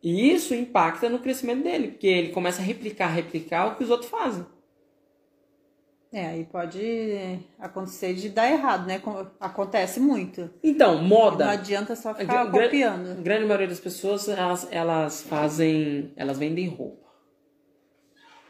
E 0.00 0.30
isso 0.30 0.54
impacta 0.54 1.08
no 1.08 1.18
crescimento 1.18 1.64
dele, 1.64 1.88
porque 1.88 2.06
ele 2.06 2.28
começa 2.32 2.62
a 2.62 2.64
replicar, 2.64 3.08
replicar 3.08 3.66
o 3.66 3.76
que 3.76 3.82
os 3.82 3.90
outros 3.90 4.10
fazem. 4.10 4.46
É, 6.14 6.26
aí 6.26 6.44
pode 6.44 7.40
acontecer 7.58 8.14
de 8.14 8.28
dar 8.28 8.48
errado, 8.48 8.86
né? 8.86 9.02
Acontece 9.40 9.98
muito. 9.98 10.48
Então, 10.62 11.02
moda. 11.02 11.44
Não 11.44 11.52
adianta 11.52 11.96
só 11.96 12.14
ficar 12.14 12.42
a 12.42 12.50
copiando. 12.52 13.10
A 13.10 13.14
grande 13.20 13.46
maioria 13.46 13.66
das 13.66 13.80
pessoas, 13.80 14.28
elas, 14.28 14.68
elas 14.70 15.22
fazem. 15.22 16.12
Elas 16.14 16.38
vendem 16.38 16.68
roupa. 16.68 17.08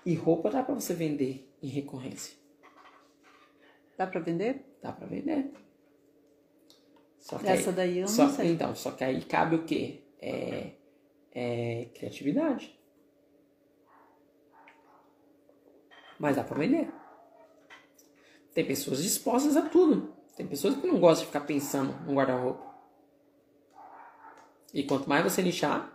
E 0.04 0.14
roupa 0.14 0.50
dá 0.50 0.62
pra 0.62 0.74
você 0.74 0.92
vender 0.92 1.50
em 1.62 1.68
recorrência. 1.68 2.36
Dá 3.96 4.06
pra 4.06 4.20
vender? 4.20 4.76
Dá 4.82 4.92
pra 4.92 5.06
vender. 5.06 5.50
Só 7.18 7.38
que 7.38 7.48
Essa 7.48 7.70
aí, 7.70 7.76
daí 7.76 7.98
eu 8.00 8.08
só, 8.08 8.26
não 8.26 8.34
sei. 8.34 8.52
Então, 8.52 8.74
só 8.74 8.90
que 8.90 9.02
aí 9.02 9.22
cabe 9.22 9.56
o 9.56 9.64
quê? 9.64 10.02
É, 10.20 10.72
é 11.34 11.88
criatividade. 11.94 12.78
Mas 16.18 16.36
dá 16.36 16.44
pra 16.44 16.58
vender. 16.58 16.92
Tem 18.54 18.64
pessoas 18.64 19.02
dispostas 19.02 19.56
a 19.56 19.62
tudo. 19.62 20.14
Tem 20.36 20.46
pessoas 20.46 20.76
que 20.76 20.86
não 20.86 20.98
gostam 21.00 21.22
de 21.22 21.26
ficar 21.26 21.40
pensando 21.40 21.92
no 22.06 22.14
guarda-roupa. 22.14 22.64
E 24.72 24.82
quanto 24.84 25.08
mais 25.08 25.22
você 25.24 25.42
nichar, 25.42 25.92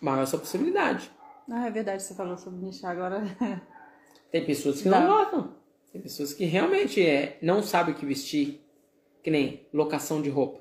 maior 0.00 0.22
a 0.22 0.26
sua 0.26 0.38
possibilidade. 0.38 1.10
Ah, 1.50 1.66
é 1.66 1.70
verdade, 1.70 2.02
você 2.02 2.14
falou 2.14 2.36
sobre 2.36 2.64
nichar 2.64 2.90
agora. 2.90 3.22
Tem 4.32 4.44
pessoas 4.44 4.82
que 4.82 4.88
não 4.88 5.06
gostam. 5.06 5.54
Tem 5.92 6.00
pessoas 6.00 6.32
que 6.32 6.44
realmente 6.44 7.04
é, 7.04 7.38
não 7.40 7.62
sabem 7.62 7.94
o 7.94 7.96
que 7.96 8.04
vestir. 8.04 8.60
Que 9.22 9.30
nem 9.30 9.66
locação 9.72 10.20
de 10.20 10.28
roupa. 10.28 10.60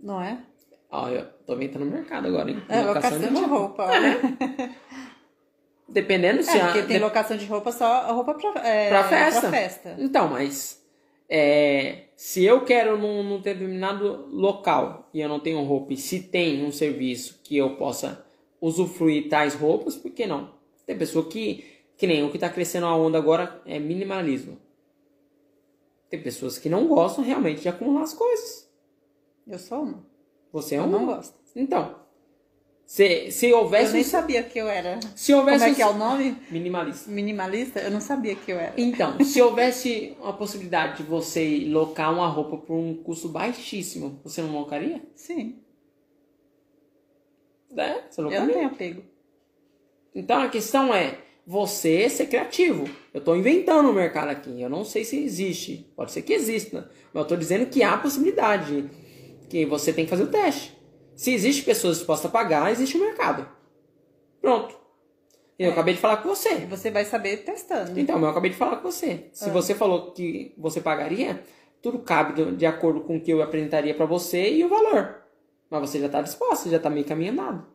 Não 0.00 0.20
é? 0.20 0.42
Ó, 0.90 1.08
eu 1.08 1.26
tô 1.46 1.54
inventando 1.54 1.84
no 1.84 1.90
mercado 1.90 2.28
agora, 2.28 2.50
hein? 2.50 2.62
É, 2.68 2.82
locação, 2.82 3.18
locação 3.18 3.34
de 3.34 3.50
roupa. 3.50 3.86
De 3.86 4.08
roupa 4.08 4.62
é. 4.62 4.74
Dependendo 5.88 6.42
se. 6.42 6.56
É, 6.56 6.64
porque 6.64 6.82
tem 6.82 6.96
de... 6.96 7.02
locação 7.02 7.36
de 7.36 7.44
roupa 7.44 7.70
só 7.70 8.12
roupa 8.12 8.34
pra, 8.34 8.66
é, 8.66 8.88
pra, 8.88 9.04
festa. 9.04 9.40
pra 9.40 9.50
festa. 9.50 9.96
Então, 9.98 10.28
mas. 10.28 10.82
É, 11.28 12.04
se 12.16 12.44
eu 12.44 12.64
quero 12.64 12.98
num, 12.98 13.22
num 13.22 13.40
determinado 13.40 14.28
local 14.30 15.08
e 15.12 15.20
eu 15.20 15.28
não 15.28 15.40
tenho 15.40 15.62
roupa, 15.62 15.92
e 15.92 15.96
se 15.96 16.20
tem 16.20 16.64
um 16.64 16.70
serviço 16.70 17.40
que 17.42 17.56
eu 17.56 17.76
possa 17.76 18.24
usufruir 18.60 19.28
tais 19.28 19.54
roupas, 19.54 19.96
por 19.96 20.10
que 20.10 20.26
não? 20.26 20.54
Tem 20.86 20.96
pessoa 20.96 21.28
que. 21.28 21.72
Que 21.96 22.08
nem 22.08 22.24
o 22.24 22.30
que 22.30 22.36
está 22.36 22.48
crescendo 22.48 22.86
a 22.86 22.96
onda 22.96 23.18
agora 23.18 23.62
é 23.64 23.78
minimalismo. 23.78 24.58
Tem 26.10 26.20
pessoas 26.20 26.58
que 26.58 26.68
não 26.68 26.88
gostam 26.88 27.22
realmente 27.22 27.62
de 27.62 27.68
acumular 27.68 28.02
as 28.02 28.12
coisas. 28.12 28.68
Eu 29.46 29.58
sou 29.58 29.82
uma. 29.82 30.06
Você 30.52 30.74
é 30.74 30.80
uma? 30.80 30.96
Eu 30.96 31.00
não 31.00 31.06
gosto. 31.06 31.34
Então, 31.54 31.94
se, 32.86 33.30
se 33.30 33.52
houvesse. 33.52 33.90
Eu 33.90 33.94
nem 33.94 34.04
sabia 34.04 34.42
que 34.42 34.58
eu 34.58 34.68
era. 34.68 35.00
Se 35.16 35.32
houvesse. 35.32 35.58
Como 35.58 35.72
é 35.72 35.74
que 35.74 35.82
é 35.82 35.86
o 35.86 35.94
nome? 35.94 36.36
Minimalista. 36.50 37.10
Minimalista? 37.10 37.80
Eu 37.80 37.90
não 37.90 38.00
sabia 38.00 38.34
que 38.34 38.52
eu 38.52 38.58
era. 38.58 38.74
Então, 38.76 39.18
se 39.24 39.40
houvesse 39.40 40.16
uma 40.20 40.32
possibilidade 40.32 40.98
de 40.98 41.02
você 41.02 41.64
locar 41.66 42.12
uma 42.12 42.28
roupa 42.28 42.58
por 42.58 42.74
um 42.74 42.94
custo 42.94 43.28
baixíssimo, 43.28 44.20
você 44.22 44.42
não 44.42 44.52
locaria? 44.52 45.02
Sim. 45.14 45.58
É, 47.76 48.02
você 48.08 48.20
locaria? 48.20 48.42
Eu 48.42 48.46
não 48.46 48.54
tenho 48.54 48.66
apego. 48.66 49.02
Então 50.14 50.40
a 50.40 50.48
questão 50.48 50.94
é 50.94 51.18
você 51.46 52.08
ser 52.08 52.26
criativo. 52.26 52.88
Eu 53.12 53.18
estou 53.18 53.36
inventando 53.36 53.86
o 53.86 53.90
um 53.90 53.94
mercado 53.94 54.28
aqui. 54.28 54.60
Eu 54.60 54.68
não 54.68 54.84
sei 54.84 55.04
se 55.04 55.18
existe. 55.18 55.90
Pode 55.96 56.12
ser 56.12 56.22
que 56.22 56.32
exista. 56.32 56.88
Mas 57.12 57.14
eu 57.14 57.22
estou 57.22 57.36
dizendo 57.36 57.66
que 57.66 57.82
há 57.82 57.96
possibilidade. 57.96 58.88
Que 59.48 59.66
você 59.66 59.92
tem 59.92 60.04
que 60.04 60.10
fazer 60.10 60.22
o 60.22 60.28
teste. 60.28 60.74
Se 61.14 61.32
existe 61.32 61.62
pessoas 61.62 61.98
dispostas 61.98 62.28
a 62.28 62.32
pagar, 62.32 62.70
existe 62.72 62.96
o 62.96 63.00
um 63.00 63.04
mercado. 63.04 63.48
Pronto. 64.40 64.84
Eu 65.58 65.70
é. 65.70 65.72
acabei 65.72 65.94
de 65.94 66.00
falar 66.00 66.18
com 66.18 66.28
você. 66.28 66.54
E 66.54 66.66
você 66.66 66.90
vai 66.90 67.04
saber 67.04 67.38
testando. 67.38 67.98
Então, 67.98 68.20
eu 68.20 68.28
acabei 68.28 68.50
de 68.50 68.56
falar 68.56 68.76
com 68.76 68.90
você. 68.90 69.28
Se 69.32 69.48
ah. 69.48 69.52
você 69.52 69.74
falou 69.74 70.12
que 70.12 70.52
você 70.58 70.80
pagaria, 70.80 71.42
tudo 71.80 72.00
cabe 72.00 72.52
de 72.52 72.66
acordo 72.66 73.02
com 73.02 73.16
o 73.16 73.20
que 73.20 73.32
eu 73.32 73.42
apresentaria 73.42 73.94
para 73.94 74.06
você 74.06 74.52
e 74.52 74.64
o 74.64 74.68
valor. 74.68 75.22
Mas 75.70 75.80
você 75.80 76.00
já 76.00 76.06
está 76.06 76.20
disposto, 76.20 76.68
já 76.68 76.78
está 76.78 76.90
meio 76.90 77.06
caminhando. 77.06 77.66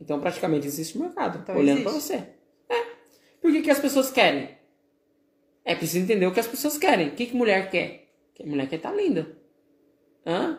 Então, 0.00 0.18
praticamente 0.18 0.66
existe 0.66 0.96
um 0.98 1.02
mercado. 1.02 1.40
Então, 1.42 1.56
olhando 1.56 1.82
para 1.82 1.92
você. 1.92 2.14
É. 2.68 2.84
Por 3.40 3.52
que, 3.52 3.62
que 3.62 3.70
as 3.70 3.78
pessoas 3.78 4.10
querem? 4.10 4.56
É 5.64 5.74
preciso 5.74 6.04
entender 6.04 6.26
o 6.26 6.32
que 6.32 6.40
as 6.40 6.46
pessoas 6.46 6.78
querem. 6.78 7.08
O 7.08 7.12
que, 7.12 7.26
que 7.26 7.36
mulher 7.36 7.70
quer? 7.70 8.08
Que 8.34 8.44
mulher 8.44 8.68
quer 8.68 8.76
estar 8.76 8.90
tá 8.90 8.96
linda. 8.96 9.36
Hã? 10.26 10.58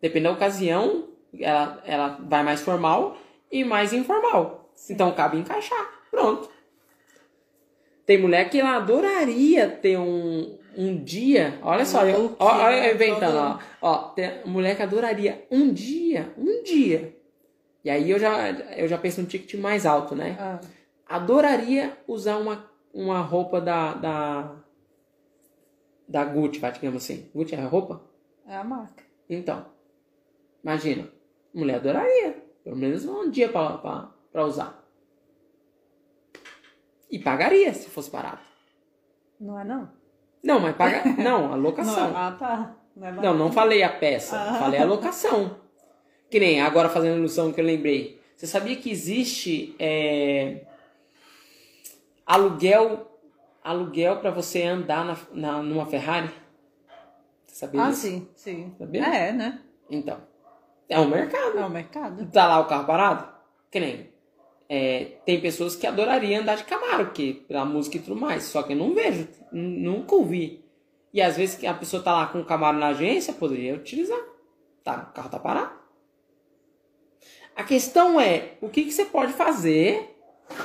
Depende 0.00 0.24
da 0.24 0.32
ocasião, 0.32 1.08
ela, 1.38 1.82
ela 1.84 2.18
vai 2.20 2.42
mais 2.42 2.60
formal 2.60 3.16
e 3.50 3.64
mais 3.64 3.92
informal. 3.92 4.70
Sim. 4.74 4.94
Então 4.94 5.12
cabe 5.12 5.38
encaixar. 5.38 5.86
Pronto. 6.10 6.48
Tem 8.06 8.18
mulher 8.18 8.48
que 8.48 8.58
ela 8.58 8.76
adoraria 8.76 9.68
ter 9.68 9.98
um, 9.98 10.58
um 10.76 11.02
dia. 11.02 11.58
Olha 11.62 11.84
só, 11.84 12.06
eu, 12.06 12.34
ó, 12.38 12.64
olha 12.64 12.86
eu 12.86 12.94
inventando, 12.94 13.36
ó. 13.36 13.58
ó. 13.82 13.94
Tem 14.10 14.46
mulher 14.46 14.76
que 14.76 14.82
adoraria 14.82 15.46
um 15.50 15.72
dia, 15.72 16.32
um 16.38 16.62
dia, 16.62 17.14
E 17.84 17.90
aí 17.90 18.10
eu 18.10 18.18
já, 18.18 18.50
eu 18.50 18.88
já 18.88 18.96
penso 18.96 19.20
no 19.20 19.26
ticket 19.26 19.60
mais 19.60 19.84
alto, 19.84 20.14
né? 20.14 20.36
Ah, 20.38 20.60
Adoraria 21.06 21.96
usar 22.06 22.36
uma, 22.36 22.64
uma 22.94 23.20
roupa 23.20 23.60
da, 23.60 23.94
da, 23.94 24.56
da 26.06 26.24
Gucci, 26.24 26.60
digamos 26.74 27.02
assim. 27.02 27.30
Gucci 27.34 27.54
é 27.54 27.60
a 27.60 27.66
roupa? 27.66 28.02
é 28.46 28.56
a 28.56 28.64
marca. 28.64 29.04
Então, 29.28 29.66
imagina, 30.62 31.08
mulher 31.54 31.76
adoraria. 31.76 32.44
Pelo 32.64 32.76
menos 32.76 33.04
um 33.06 33.30
dia 33.30 33.48
pra 33.48 34.44
usar. 34.44 34.84
E 37.10 37.18
pagaria 37.18 37.72
se 37.72 37.88
fosse 37.88 38.10
barato. 38.10 38.42
Não 39.40 39.58
é 39.58 39.64
não? 39.64 39.90
Não, 40.42 40.60
mas 40.60 40.76
paga. 40.76 41.02
Não, 41.22 41.52
a 41.52 41.56
locação. 41.56 42.10
Não, 42.10 42.16
ah, 42.16 42.32
tá. 42.38 42.76
Não, 42.94 43.06
é 43.06 43.12
Não, 43.12 43.34
não 43.36 43.52
falei 43.52 43.82
a 43.82 43.88
peça, 43.88 44.38
Ah. 44.38 44.54
falei 44.58 44.78
a 44.80 44.84
locação. 44.84 45.56
Que 46.30 46.38
nem 46.38 46.60
agora 46.60 46.88
fazendo 46.88 47.16
ilusão 47.18 47.52
que 47.52 47.60
eu 47.60 47.64
lembrei. 47.64 48.20
Você 48.36 48.46
sabia 48.46 48.76
que 48.76 48.90
existe 48.90 49.74
é, 49.78 50.66
aluguel 52.26 53.06
aluguel 53.64 54.20
para 54.20 54.30
você 54.30 54.62
andar 54.62 55.04
na, 55.04 55.16
na- 55.32 55.62
numa 55.62 55.86
Ferrari? 55.86 56.30
Você 57.46 57.54
sabia 57.56 57.82
Ah, 57.82 57.88
disso? 57.90 58.02
sim, 58.02 58.28
sim. 58.34 58.74
Sabia? 58.78 59.02
É, 59.04 59.32
né? 59.32 59.60
Então, 59.90 60.20
é 60.88 60.98
um 60.98 61.08
mercado. 61.08 61.58
É 61.58 61.64
o 61.64 61.70
mercado. 61.70 62.26
Tá 62.30 62.46
lá 62.46 62.60
o 62.60 62.66
carro 62.66 62.86
parado? 62.86 63.28
Que 63.70 63.80
nem. 63.80 64.10
é, 64.68 65.18
tem 65.24 65.40
pessoas 65.40 65.76
que 65.76 65.86
adorariam 65.86 66.42
andar 66.42 66.56
de 66.56 66.64
Camaro, 66.64 67.06
porque 67.06 67.42
pela 67.46 67.64
música 67.64 67.96
e 67.96 68.00
tudo 68.00 68.16
mais. 68.16 68.44
Só 68.44 68.62
que 68.62 68.72
eu 68.72 68.76
não 68.76 68.94
vejo, 68.94 69.28
nunca 69.52 70.14
ouvi. 70.14 70.64
E 71.12 71.22
às 71.22 71.36
vezes 71.36 71.56
que 71.56 71.66
a 71.66 71.74
pessoa 71.74 72.02
tá 72.02 72.12
lá 72.12 72.26
com 72.26 72.40
o 72.40 72.44
Camaro 72.44 72.78
na 72.78 72.88
agência, 72.88 73.32
poderia 73.32 73.74
utilizar. 73.74 74.20
Tá, 74.84 75.08
o 75.10 75.14
carro 75.14 75.30
tá 75.30 75.38
parado. 75.38 75.78
A 77.56 77.64
questão 77.64 78.20
é, 78.20 78.52
o 78.60 78.68
que, 78.68 78.84
que 78.84 78.92
você 78.92 79.04
pode 79.04 79.32
fazer 79.32 80.16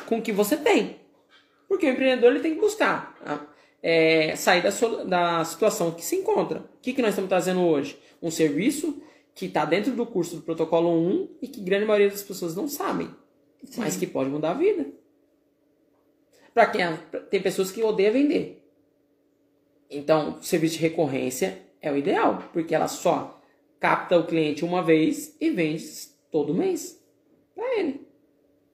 com 0.05 0.19
o 0.19 0.21
que 0.21 0.31
você 0.31 0.55
tem? 0.55 0.99
Porque 1.67 1.87
o 1.87 1.89
empreendedor 1.89 2.31
ele 2.31 2.39
tem 2.39 2.53
que 2.53 2.61
buscar 2.61 3.17
ah, 3.25 3.39
é, 3.81 4.35
sair 4.35 4.61
da, 4.61 4.69
da 5.05 5.45
situação 5.45 5.91
que 5.91 6.05
se 6.05 6.15
encontra. 6.15 6.59
O 6.59 6.81
que, 6.81 6.93
que 6.93 7.01
nós 7.01 7.11
estamos 7.11 7.29
trazendo 7.29 7.61
hoje? 7.61 7.99
Um 8.21 8.29
serviço 8.29 9.01
que 9.35 9.45
está 9.47 9.65
dentro 9.65 9.91
do 9.93 10.05
curso 10.05 10.35
do 10.37 10.41
protocolo 10.43 10.89
1 10.91 11.27
e 11.41 11.47
que 11.47 11.61
grande 11.61 11.85
maioria 11.85 12.09
das 12.09 12.21
pessoas 12.21 12.55
não 12.55 12.67
sabem, 12.67 13.09
mas 13.77 13.97
que 13.97 14.05
pode 14.07 14.29
mudar 14.29 14.51
a 14.51 14.55
vida. 14.55 14.85
Para 16.53 16.67
quem 16.67 16.81
tem 17.31 17.41
pessoas 17.41 17.71
que 17.71 17.81
odeiam 17.83 18.13
vender. 18.13 18.63
Então, 19.89 20.37
o 20.39 20.43
serviço 20.43 20.75
de 20.75 20.81
recorrência 20.81 21.61
é 21.81 21.91
o 21.91 21.97
ideal, 21.97 22.43
porque 22.53 22.73
ela 22.75 22.87
só 22.87 23.41
capta 23.79 24.17
o 24.17 24.25
cliente 24.25 24.63
uma 24.63 24.81
vez 24.83 25.35
e 25.41 25.49
vende 25.49 25.83
todo 26.31 26.53
mês 26.53 26.99
para 27.55 27.79
ele. 27.79 28.07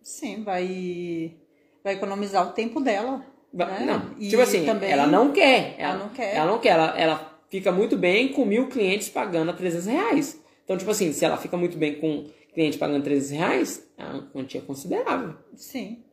Sim, 0.02 0.44
vai, 0.44 1.36
vai 1.84 1.94
economizar 1.96 2.48
o 2.48 2.52
tempo 2.52 2.80
dela. 2.80 3.26
Né? 3.52 3.84
Não, 3.86 4.16
E 4.20 4.30
tipo 4.30 4.42
assim, 4.42 4.66
também- 4.66 4.92
ela 4.92 5.08
não 5.08 5.32
quer. 5.32 5.76
Ela 5.78 5.98
não 5.98 6.10
quer. 6.10 6.36
Ela 6.36 6.52
não 6.52 6.60
quer. 6.60 6.70
Ela, 6.70 7.00
ela 7.00 7.42
fica 7.50 7.72
muito 7.72 7.98
bem 7.98 8.32
com 8.32 8.46
mil 8.46 8.68
clientes 8.68 9.10
pagando 9.10 9.52
a 9.52 9.54
300 9.54 9.88
reais. 9.88 10.39
Então, 10.70 10.78
tipo 10.78 10.92
assim, 10.92 11.12
se 11.12 11.26
ela 11.26 11.36
fica 11.36 11.58
muito 11.58 11.80
bem 11.80 12.00
com 12.00 12.28
cliente 12.54 12.78
pagando 12.78 13.04
300 13.04 13.32
reais, 13.32 13.90
é 13.98 14.06
uma 14.06 14.22
quantia 14.28 14.62
considerável. 14.62 15.34
Sim. 15.56 16.04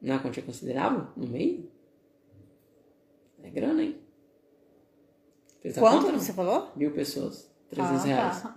Não 0.00 0.14
é 0.14 0.16
uma 0.16 0.22
quantia 0.24 0.42
considerável? 0.42 1.06
No 1.16 1.28
meio? 1.28 1.70
É 3.44 3.48
grana, 3.48 3.80
hein? 3.80 3.96
Fez 5.60 5.78
a 5.78 5.80
Quanto 5.80 5.98
conta, 6.00 6.12
não? 6.14 6.18
você 6.18 6.32
falou? 6.32 6.72
Mil 6.74 6.90
pessoas. 6.90 7.48
300 7.70 8.00
Ah, 8.02 8.04
reais. 8.06 8.42
tá. 8.42 8.56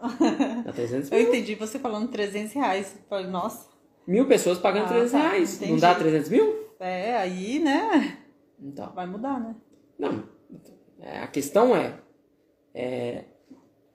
Dá 0.66 0.74
300 0.74 1.12
Eu 1.14 1.20
mil. 1.20 1.28
entendi 1.28 1.54
você 1.54 1.78
falando 1.78 2.10
300 2.10 2.52
reais. 2.54 2.96
Eu 2.96 3.04
Falei, 3.08 3.28
nossa, 3.28 3.70
Mil 4.08 4.28
pessoas 4.28 4.58
pagando 4.58 4.86
Ah, 4.86 4.90
300 4.90 5.12
tá, 5.12 5.18
reais. 5.20 5.60
Não 5.60 5.68
entendi. 5.68 5.82
dá 5.82 5.94
300 5.94 6.30
mil? 6.30 6.70
é, 6.80 7.18
aí, 7.18 7.60
né? 7.60 8.18
Então. 8.60 8.92
Vai 8.94 9.06
mudar, 9.06 9.40
né? 9.40 9.56
Não. 10.00 10.24
É, 11.00 11.20
a 11.20 11.28
questão 11.28 11.76
é, 11.76 12.00
é, 12.74 13.26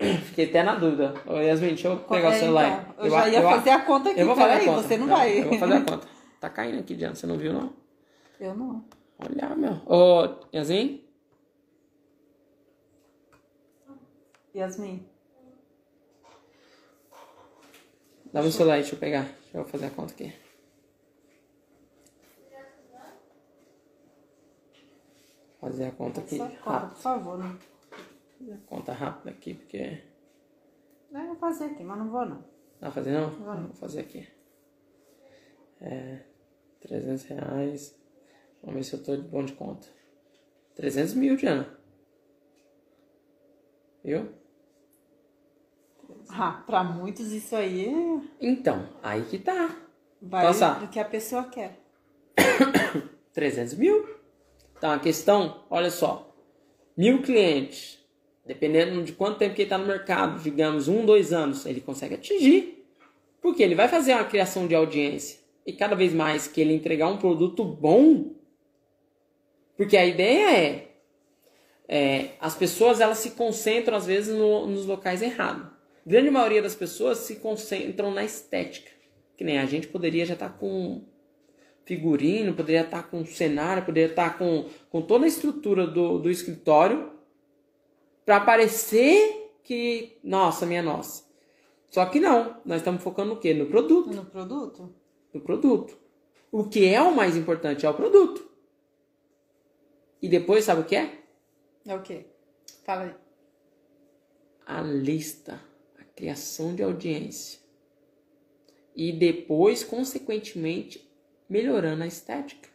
Fiquei 0.29 0.47
até 0.47 0.63
na 0.63 0.75
dúvida. 0.77 1.13
Ô, 1.27 1.35
Yasmin, 1.37 1.69
deixa 1.69 1.89
eu 1.89 1.99
pegar 1.99 2.31
o 2.31 2.33
É, 2.33 2.39
celular. 2.39 2.89
então, 2.95 3.05
eu 3.05 3.11
já 3.11 3.29
ia 3.29 3.43
fazer 3.43 3.71
a 3.71 3.85
conta 3.85 4.11
aqui, 4.11 4.21
Eu 4.21 4.27
vou 4.27 4.35
fazer 4.37 4.49
peraí, 4.49 4.69
a 4.69 4.73
conta. 4.75 4.83
você 4.89 4.97
não 4.97 5.07
Não, 5.07 5.17
vai. 5.17 5.39
Eu 5.41 5.49
vou 5.51 5.59
fazer 5.59 5.75
a 5.75 5.81
conta. 5.85 6.09
Tá 6.41 6.49
caindo 6.51 6.81
aqui, 6.81 6.95
Diana. 6.97 7.15
Você 7.15 7.27
não 7.27 7.37
viu, 7.37 7.53
não? 7.53 7.73
Eu 8.41 8.55
não. 8.55 8.85
Olha, 9.19 9.55
meu. 9.55 9.73
Ô, 9.85 10.47
Yasmin? 10.57 11.05
Yasmin. 14.57 15.07
Dá 18.33 18.41
meu 18.43 18.51
celular 18.51 18.75
aí, 18.77 18.81
deixa 18.81 18.95
eu 18.97 18.99
pegar. 19.01 19.23
Deixa 19.25 19.59
eu 19.59 19.65
fazer 19.67 19.87
a 19.87 19.91
conta 19.91 20.13
aqui. 20.15 20.33
Fazer 25.61 25.85
a 25.85 25.91
conta 25.93 26.21
aqui. 26.21 26.37
Só 26.39 26.47
conta, 26.49 26.71
Rápido. 26.71 26.91
por 26.95 26.99
favor. 27.03 27.39
Né? 27.39 27.57
Conta 28.67 28.93
rápida 28.93 29.31
aqui, 29.31 29.55
porque... 29.55 30.03
Eu 31.13 31.27
vou 31.27 31.37
fazer 31.37 31.65
aqui, 31.65 31.83
mas 31.83 31.99
não 31.99 32.11
vou 32.11 32.25
não. 32.25 32.39
Dá 32.81 32.87
pra 32.87 32.93
fazer 32.93 33.13
não? 33.13 33.31
Vai. 33.45 33.61
Vou 33.63 33.75
fazer 33.75 34.01
aqui. 34.01 34.27
É... 35.81 36.21
300 36.81 37.25
reais. 37.25 38.01
Vamos 38.63 38.77
ver 38.77 38.85
se 38.85 38.95
eu 38.95 39.03
tô 39.03 39.17
de 39.17 39.23
bom 39.29 39.45
de 39.45 39.53
conta. 39.53 39.87
300 40.75 41.15
mil, 41.15 41.37
Diana. 41.37 41.79
Viu? 44.03 44.33
Ah, 46.31 46.63
pra 46.67 46.83
muitos 46.83 47.33
isso 47.33 47.55
aí 47.57 47.87
é- 47.89 48.21
Então, 48.41 48.89
aí 49.03 49.25
que 49.25 49.39
tá. 49.39 49.77
vai 50.23 50.47
Passar. 50.47 50.81
do 50.81 50.89
que 50.89 50.99
a 50.99 51.05
pessoa 51.05 51.45
quer. 51.45 51.79
300 53.35 53.75
mil. 53.75 54.09
Então, 54.77 54.91
a 54.93 54.99
questão, 54.99 55.67
olha 55.69 55.91
só. 55.91 56.35
Mil 56.97 57.23
clientes. 57.23 58.00
Dependendo 58.45 59.03
de 59.03 59.13
quanto 59.13 59.39
tempo 59.39 59.55
que 59.55 59.63
ele 59.63 59.67
está 59.67 59.79
no 59.79 59.87
mercado, 59.87 60.41
digamos, 60.43 60.89
um, 60.89 61.05
dois 61.05 61.33
anos, 61.33 61.67
ele 61.67 61.81
consegue 61.81 62.15
atingir. 62.15 62.85
Porque 63.41 63.63
ele 63.63 63.75
vai 63.75 63.89
fazer 63.89 64.13
uma 64.15 64.25
criação 64.25 64.67
de 64.67 64.75
audiência. 64.75 65.39
E 65.67 65.73
cada 65.73 65.95
vez 65.95 66.13
mais 66.13 66.47
que 66.47 66.61
ele 66.61 66.75
entregar 66.75 67.09
um 67.09 67.19
produto 67.19 67.65
bom, 67.65 68.33
porque 69.77 69.97
a 69.97 70.05
ideia 70.05 70.51
é, 70.59 70.89
é, 71.89 72.31
as 72.41 72.55
pessoas 72.55 73.01
elas 73.01 73.19
se 73.19 73.33
concentram 73.33 73.97
às 73.97 74.07
vezes 74.07 74.35
no- 74.35 74.67
nos 74.67 74.87
locais 74.87 75.23
errados. 75.23 75.67
Grande 76.05 76.31
maioria 76.31 76.63
das 76.63 76.75
pessoas 76.75 77.19
se 77.19 77.37
concentram 77.37 78.11
na 78.11 78.25
estética. 78.25 78.91
Que 79.37 79.45
nem 79.45 79.59
a 79.59 79.67
gente 79.67 79.87
poderia 79.87 80.25
já 80.27 80.35
estar 80.35 80.51
com 80.59 81.03
figurino, 81.85 82.55
poderia 82.55 82.83
estar 82.83 83.05
com 83.05 83.25
cenário, 83.25 83.85
poderia 83.85 84.11
estar 84.11 84.39
com, 84.39 84.67
com 84.91 85.03
toda 85.03 85.25
a 85.25 85.29
estrutura 85.29 85.87
do, 85.87 86.19
do 86.19 86.31
escritório 86.31 87.11
para 88.31 88.39
parecer 88.43 89.57
que, 89.65 90.17
nossa, 90.23 90.65
minha 90.65 90.81
nossa. 90.81 91.25
Só 91.89 92.07
que 92.07 92.21
não, 92.21 92.61
nós 92.65 92.77
estamos 92.77 93.03
focando 93.03 93.35
no 93.35 93.41
quê? 93.41 93.53
No 93.53 93.67
produto 93.67 94.09
No 94.15 94.25
produto? 94.25 94.95
do 95.33 95.41
produto. 95.41 95.99
O 96.53 96.63
que 96.63 96.87
é 96.87 97.03
o 97.03 97.13
mais 97.13 97.37
importante 97.37 97.85
é 97.85 97.91
o 97.91 97.95
produto. 97.95 98.49
E 100.23 100.29
depois, 100.29 100.65
sabe 100.65 100.83
o 100.83 100.85
que 100.85 100.95
é? 100.95 101.19
É 101.85 101.93
o 101.93 102.03
quê? 102.03 102.27
Fala 102.85 103.03
aí. 103.03 103.15
A 104.65 104.81
lista, 104.81 105.61
a 105.99 106.05
criação 106.05 106.73
de 106.73 106.85
audiência. 106.85 107.59
E 108.95 109.11
depois, 109.11 109.83
consequentemente, 109.83 111.13
melhorando 111.49 112.05
a 112.05 112.07
estética. 112.07 112.69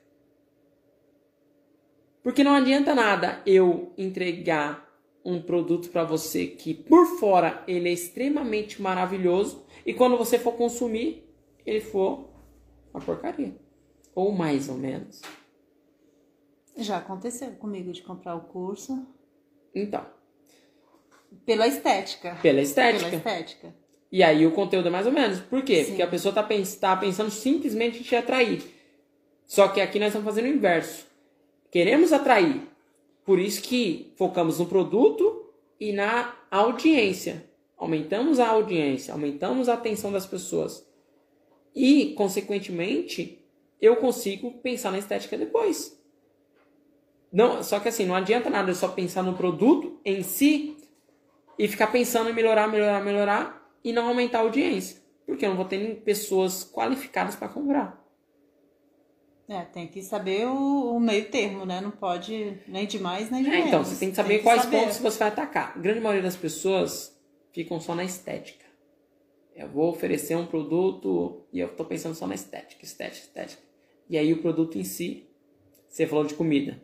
Porque 2.22 2.44
não 2.44 2.56
adianta 2.56 2.94
nada 2.94 3.42
eu 3.46 3.94
entregar 3.98 4.85
um 5.26 5.42
produto 5.42 5.90
para 5.90 6.04
você 6.04 6.46
que 6.46 6.74
por 6.74 7.18
fora 7.20 7.64
ele 7.68 7.90
é 7.90 7.92
extremamente 7.92 8.80
maravilhoso 8.80 9.66
e 9.84 9.94
quando 9.94 10.18
você 10.18 10.38
for 10.38 10.54
consumir, 10.54 11.28
ele 11.66 11.82
for 11.82 12.30
uma 12.94 13.02
porcaria. 13.04 13.56
Ou 14.14 14.32
mais 14.32 14.70
ou 14.70 14.76
menos. 14.76 15.22
Já 16.78 16.98
aconteceu 16.98 17.52
comigo 17.54 17.92
de 17.92 18.04
comprar 18.04 18.36
o 18.36 18.42
curso 18.42 19.06
Então, 19.74 20.06
pela 21.46 21.68
estética. 21.68 22.38
pela 22.42 22.62
estética. 22.62 23.06
Pela 23.10 23.18
estética. 23.18 23.76
E 24.12 24.24
aí 24.24 24.46
o 24.46 24.52
conteúdo 24.52 24.88
é 24.88 24.92
mais 24.92 25.08
ou 25.08 25.12
menos. 25.12 25.40
Por 25.40 25.64
quê? 25.64 25.84
Sim. 25.84 25.90
Porque 25.90 26.04
a 26.04 26.08
pessoa 26.08 26.34
tá, 26.34 26.44
pens 26.44 26.76
tá 26.76 26.96
pensando 26.96 27.32
simplesmente 27.32 28.00
em 28.00 28.04
te 28.04 28.16
atrair. 28.16 28.64
Só 29.46 29.68
que 29.68 29.82
aqui 29.82 30.00
nós 30.00 30.10
estamos 30.10 30.26
fazendo 30.26 30.46
o 30.46 30.56
inverso. 30.56 31.06
Queremos 31.72 32.14
atrair. 32.14 32.62
Por 33.26 33.40
isso 33.40 33.62
que 33.64 34.14
focamos 34.16 34.60
no 34.60 34.68
produto 34.68 35.52
e 35.80 35.92
na 35.92 36.36
audiência. 36.52 37.50
Aumentamos 37.76 38.40
a 38.40 38.48
audiência, 38.48 39.14
aumentamos 39.14 39.68
a 39.68 39.74
atenção 39.74 40.12
das 40.12 40.26
pessoas. 40.26 40.88
E, 41.76 42.14
consequentemente, 42.14 43.44
eu 43.82 43.98
consigo 43.98 44.52
pensar 44.60 44.92
na 44.92 45.00
estética 45.00 45.38
depois. 45.38 46.00
Não, 47.32 47.62
só 47.64 47.80
que 47.80 47.90
assim, 47.90 48.06
não 48.06 48.16
adianta 48.16 48.50
nada 48.50 48.72
eu 48.72 48.76
só 48.76 48.88
pensar 48.88 49.24
no 49.24 49.36
produto 49.36 50.00
em 50.06 50.24
si 50.24 50.78
e 51.60 51.68
ficar 51.68 51.88
pensando 51.88 52.30
em 52.30 52.34
melhorar, 52.34 52.68
melhorar, 52.68 53.04
melhorar 53.04 53.70
e 53.84 53.92
não 53.92 54.08
aumentar 54.08 54.40
a 54.40 54.42
audiência. 54.42 55.02
Porque 55.26 55.46
eu 55.46 55.50
não 55.50 55.58
vou 55.58 55.66
ter 55.66 56.02
pessoas 56.02 56.64
qualificadas 56.64 57.36
para 57.36 57.50
comprar. 57.50 58.05
É, 59.48 59.62
tem 59.62 59.88
que 59.88 60.02
saber 60.02 60.48
o, 60.48 60.96
o, 60.96 61.00
meio 61.00 61.30
termo, 61.30 61.66
né? 61.66 61.80
Não 61.80 61.92
pode 61.92 62.58
nem 62.68 62.88
de 62.88 62.98
mais 62.98 63.30
nem 63.30 63.44
de 63.44 63.50
é, 63.50 63.52
menos. 63.52 63.68
Então, 63.68 63.86
você 63.86 64.00
tem 64.00 64.10
que 64.10 64.16
saber 64.16 64.30
tem 64.30 64.38
que 64.40 64.44
quais 64.44 64.64
saber. 64.64 64.80
pontos 64.80 64.98
você 64.98 65.20
vai 65.20 65.28
atacar. 65.28 65.74
A 65.76 65.80
grande 65.80 66.00
maioria 66.00 66.24
das 66.24 66.36
pessoas 66.36 67.16
ficam 67.52 67.80
só 67.80 67.94
na 67.94 68.04
estética. 68.04 68.66
Eu 69.56 69.70
vou 69.70 69.90
oferecer 69.90 70.36
um 70.36 70.48
produto 70.48 71.46
e 71.54 71.60
eu 71.60 71.68
estou 71.68 71.86
pensando 71.86 72.16
só 72.16 72.26
na 72.26 72.36
estética, 72.36 72.84
estética, 72.84 73.28
estética. 73.28 73.62
E 74.10 74.18
aí 74.18 74.34
o 74.34 74.42
produto 74.42 74.78
em 74.78 74.84
si, 74.84 75.30
você 75.88 76.08
falou 76.08 76.26
de 76.26 76.34
comida, 76.34 76.82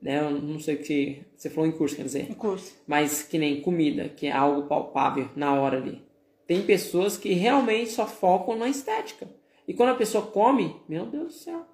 né? 0.00 0.20
Eu 0.20 0.30
não 0.30 0.60
sei 0.60 0.76
o 0.76 0.82
que 0.82 1.22
você 1.36 1.48
falou 1.48 1.68
em 1.68 1.72
curso, 1.72 1.96
quer 1.96 2.04
dizer. 2.04 2.30
Em 2.30 2.34
curso. 2.34 2.76
Mas 2.86 3.22
que 3.22 3.38
nem 3.38 3.62
comida, 3.62 4.10
que 4.10 4.26
é 4.26 4.32
algo 4.32 4.68
palpável 4.68 5.30
na 5.34 5.54
hora 5.54 5.78
ali. 5.78 6.02
Tem 6.46 6.62
pessoas 6.62 7.16
que 7.16 7.32
realmente 7.32 7.90
só 7.90 8.06
focam 8.06 8.56
na 8.56 8.68
estética. 8.68 9.28
E 9.66 9.74
quando 9.74 9.90
a 9.90 9.96
pessoa 9.96 10.26
come, 10.26 10.76
meu 10.88 11.04
Deus 11.04 11.26
do 11.26 11.32
céu. 11.32 11.66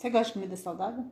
Você 0.00 0.08
gosta 0.08 0.28
de 0.28 0.32
comida 0.32 0.56
saudável? 0.56 1.04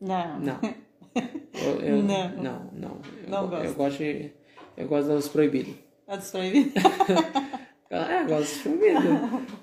Não. 0.00 0.38
Não. 0.38 0.60
Eu, 1.52 1.80
eu, 1.80 2.02
não. 2.04 2.28
Não, 2.36 2.70
não. 2.72 3.00
Eu, 3.24 3.28
não 3.28 3.48
gosto. 3.48 3.64
Eu 3.64 3.74
gosto 3.74 3.98
de 3.98 4.32
eu 4.76 4.86
gosto 4.86 5.08
dos 5.08 5.28
proibidos. 5.28 5.74
É 6.06 6.16
dos 6.16 6.30
proibidos? 6.30 6.72
é, 7.90 8.22
eu 8.22 8.26
gosto 8.28 8.52
dos 8.52 8.62
proibidos. 8.62 9.04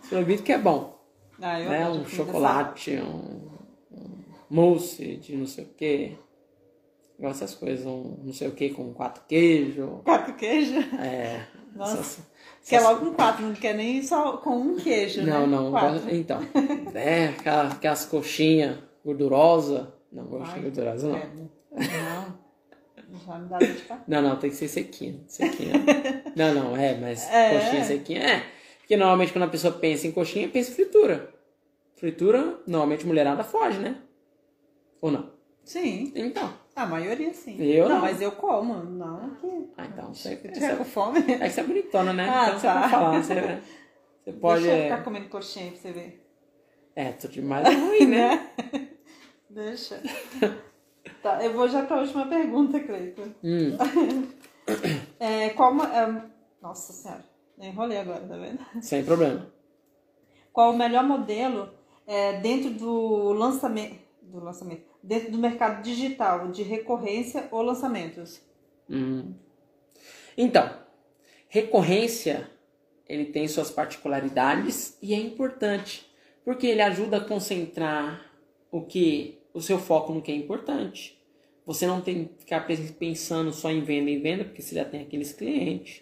Os 0.03 0.09
proibidos 0.09 0.43
que 0.43 0.51
é 0.51 0.57
bom. 0.57 1.01
Ah, 1.41 1.61
eu 1.61 1.69
né? 1.69 1.89
Um 1.89 2.05
chocolate, 2.05 2.97
um, 2.97 3.49
um, 3.89 4.23
mousse 4.49 5.15
de 5.15 5.37
não 5.37 5.47
sei 5.47 5.63
o 5.63 5.69
quê. 5.69 6.17
Eu 7.17 7.25
gosto 7.25 7.39
dessas 7.39 7.55
coisas. 7.55 7.85
Um 7.85 8.17
não 8.21 8.33
sei 8.33 8.49
o 8.49 8.51
quê 8.51 8.69
com 8.69 8.93
quatro 8.93 9.23
queijos. 9.29 10.01
Quatro 10.03 10.35
queijos? 10.35 10.83
É. 10.99 11.47
Nossa. 11.77 11.99
Essas, 11.99 12.19
quer 12.67 12.81
logo 12.81 13.05
com 13.05 13.13
quatro, 13.13 13.45
não 13.45 13.53
quer 13.53 13.73
nem 13.73 14.01
só 14.01 14.37
com 14.37 14.57
um 14.57 14.75
queijo, 14.75 15.21
não, 15.21 15.47
né? 15.47 15.57
Não, 15.57 15.71
não. 15.71 16.09
Então. 16.09 16.39
é, 16.93 17.27
aquelas, 17.27 17.73
aquelas 17.73 18.05
coxinhas 18.05 18.77
gordurosas. 19.03 19.87
Não 20.11 20.25
de 20.25 20.59
gordurosa, 20.61 21.09
não. 21.09 21.19
Não. 21.19 22.47
Já 23.25 23.39
me 23.39 23.47
dá 23.47 23.57
dor 23.57 23.67
de 23.67 23.83
Não, 24.07 24.21
não, 24.21 24.35
tem 24.37 24.49
que 24.49 24.55
ser 24.55 24.67
sequinha. 24.67 25.21
sequinha. 25.27 25.73
não, 26.35 26.53
não, 26.53 26.77
é, 26.77 26.97
mas 26.97 27.27
é. 27.29 27.53
coxinha 27.53 27.83
sequinha 27.85 28.19
é. 28.21 28.43
Porque 28.79 28.97
normalmente 28.97 29.31
quando 29.31 29.43
a 29.43 29.49
pessoa 29.49 29.73
pensa 29.73 30.07
em 30.07 30.11
coxinha, 30.11 30.49
pensa 30.49 30.71
em 30.71 30.73
fritura. 30.73 31.33
Fritura, 31.95 32.59
normalmente 32.67 33.05
mulherada 33.05 33.43
foge, 33.43 33.79
né? 33.79 33.97
Ou 35.01 35.11
não? 35.11 35.31
Sim. 35.63 36.11
Então. 36.15 36.53
A 36.77 36.85
maioria 36.85 37.33
sim. 37.33 37.59
Eu 37.59 37.89
não, 37.89 37.95
não. 37.95 38.01
mas 38.01 38.21
eu 38.21 38.31
como. 38.33 38.75
Não, 38.75 39.31
que. 39.31 39.67
Ah, 39.75 39.85
então. 39.87 40.13
Você, 40.13 40.35
você, 40.53 40.75
com 40.75 40.85
fome? 40.85 41.17
É 41.17 41.39
que 41.39 41.49
você 41.49 41.61
é 41.61 41.63
bonitona, 41.63 42.13
né? 42.13 42.29
Ah, 42.29 42.49
então 42.49 42.59
tá. 42.59 42.59
você 42.59 42.79
pode 42.79 42.91
falar. 42.91 43.23
Você, 43.23 43.33
você 44.23 44.33
pode. 44.33 44.61
Deixa 44.61 44.77
eu 44.77 44.83
ficar 44.83 45.03
comendo 45.03 45.27
coxinha 45.27 45.71
pra 45.71 45.81
você 45.81 45.91
ver. 45.91 46.23
É, 46.95 47.11
tô 47.13 47.27
demais 47.27 47.67
ruim, 47.75 48.05
né? 48.05 48.51
Deixa. 49.49 50.03
Tá, 51.23 51.43
eu 51.43 51.51
vou 51.53 51.67
já 51.67 51.83
para 51.83 51.97
a 51.97 52.01
última 52.01 52.27
pergunta, 52.27 52.79
Cleiton. 52.79 53.33
Hum. 53.43 53.77
É, 55.17 55.51
qual 55.51 55.73
é, 55.81 56.29
Nossa 56.61 56.91
Senhora, 56.91 57.23
enrolei 57.57 57.99
agora, 57.99 58.19
tá 58.19 58.35
vendo? 58.35 58.59
Sem 58.81 59.01
problema. 59.01 59.47
Qual 60.51 60.73
o 60.73 60.77
melhor 60.77 61.05
modelo 61.05 61.69
é, 62.05 62.41
dentro 62.41 62.71
do 62.71 63.31
lançamento, 63.31 63.97
do 64.21 64.43
lançamento, 64.43 64.83
dentro 65.07 65.31
do 65.31 65.37
mercado 65.37 65.81
digital 65.81 66.51
de 66.51 66.63
recorrência 66.63 67.47
ou 67.49 67.61
lançamentos? 67.61 68.41
Hum. 68.89 69.33
Então, 70.37 70.69
recorrência 71.47 72.49
ele 73.07 73.25
tem 73.25 73.47
suas 73.47 73.71
particularidades 73.71 74.97
e 75.01 75.13
é 75.13 75.17
importante 75.17 76.05
porque 76.43 76.67
ele 76.67 76.81
ajuda 76.81 77.17
a 77.17 77.23
concentrar 77.23 78.31
o 78.69 78.81
que 78.81 79.39
o 79.53 79.61
seu 79.61 79.79
foco 79.79 80.13
no 80.13 80.21
que 80.21 80.31
é 80.31 80.35
importante. 80.35 81.17
Você 81.65 81.87
não 81.87 82.01
tem 82.01 82.25
que 82.25 82.39
ficar 82.39 82.67
pensando 82.99 83.51
só 83.51 83.71
em 83.71 83.81
venda 83.81 84.09
e 84.09 84.19
venda, 84.19 84.45
porque 84.45 84.61
você 84.61 84.75
já 84.75 84.85
tem 84.85 85.01
aqueles 85.01 85.33
clientes. 85.33 86.01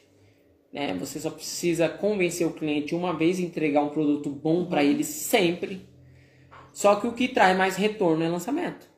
Né? 0.71 0.93
Você 0.95 1.19
só 1.19 1.31
precisa 1.31 1.89
convencer 1.89 2.45
o 2.45 2.53
cliente 2.53 2.93
uma 2.93 3.15
vez 3.15 3.39
e 3.39 3.45
entregar 3.45 3.81
um 3.81 3.89
produto 3.89 4.29
bom 4.29 4.65
para 4.65 4.83
ele 4.83 5.03
sempre. 5.03 5.87
Só 6.71 6.97
que 6.97 7.07
o 7.07 7.13
que 7.13 7.27
traz 7.27 7.57
mais 7.57 7.75
retorno 7.75 8.23
é 8.23 8.29
lançamento. 8.29 8.94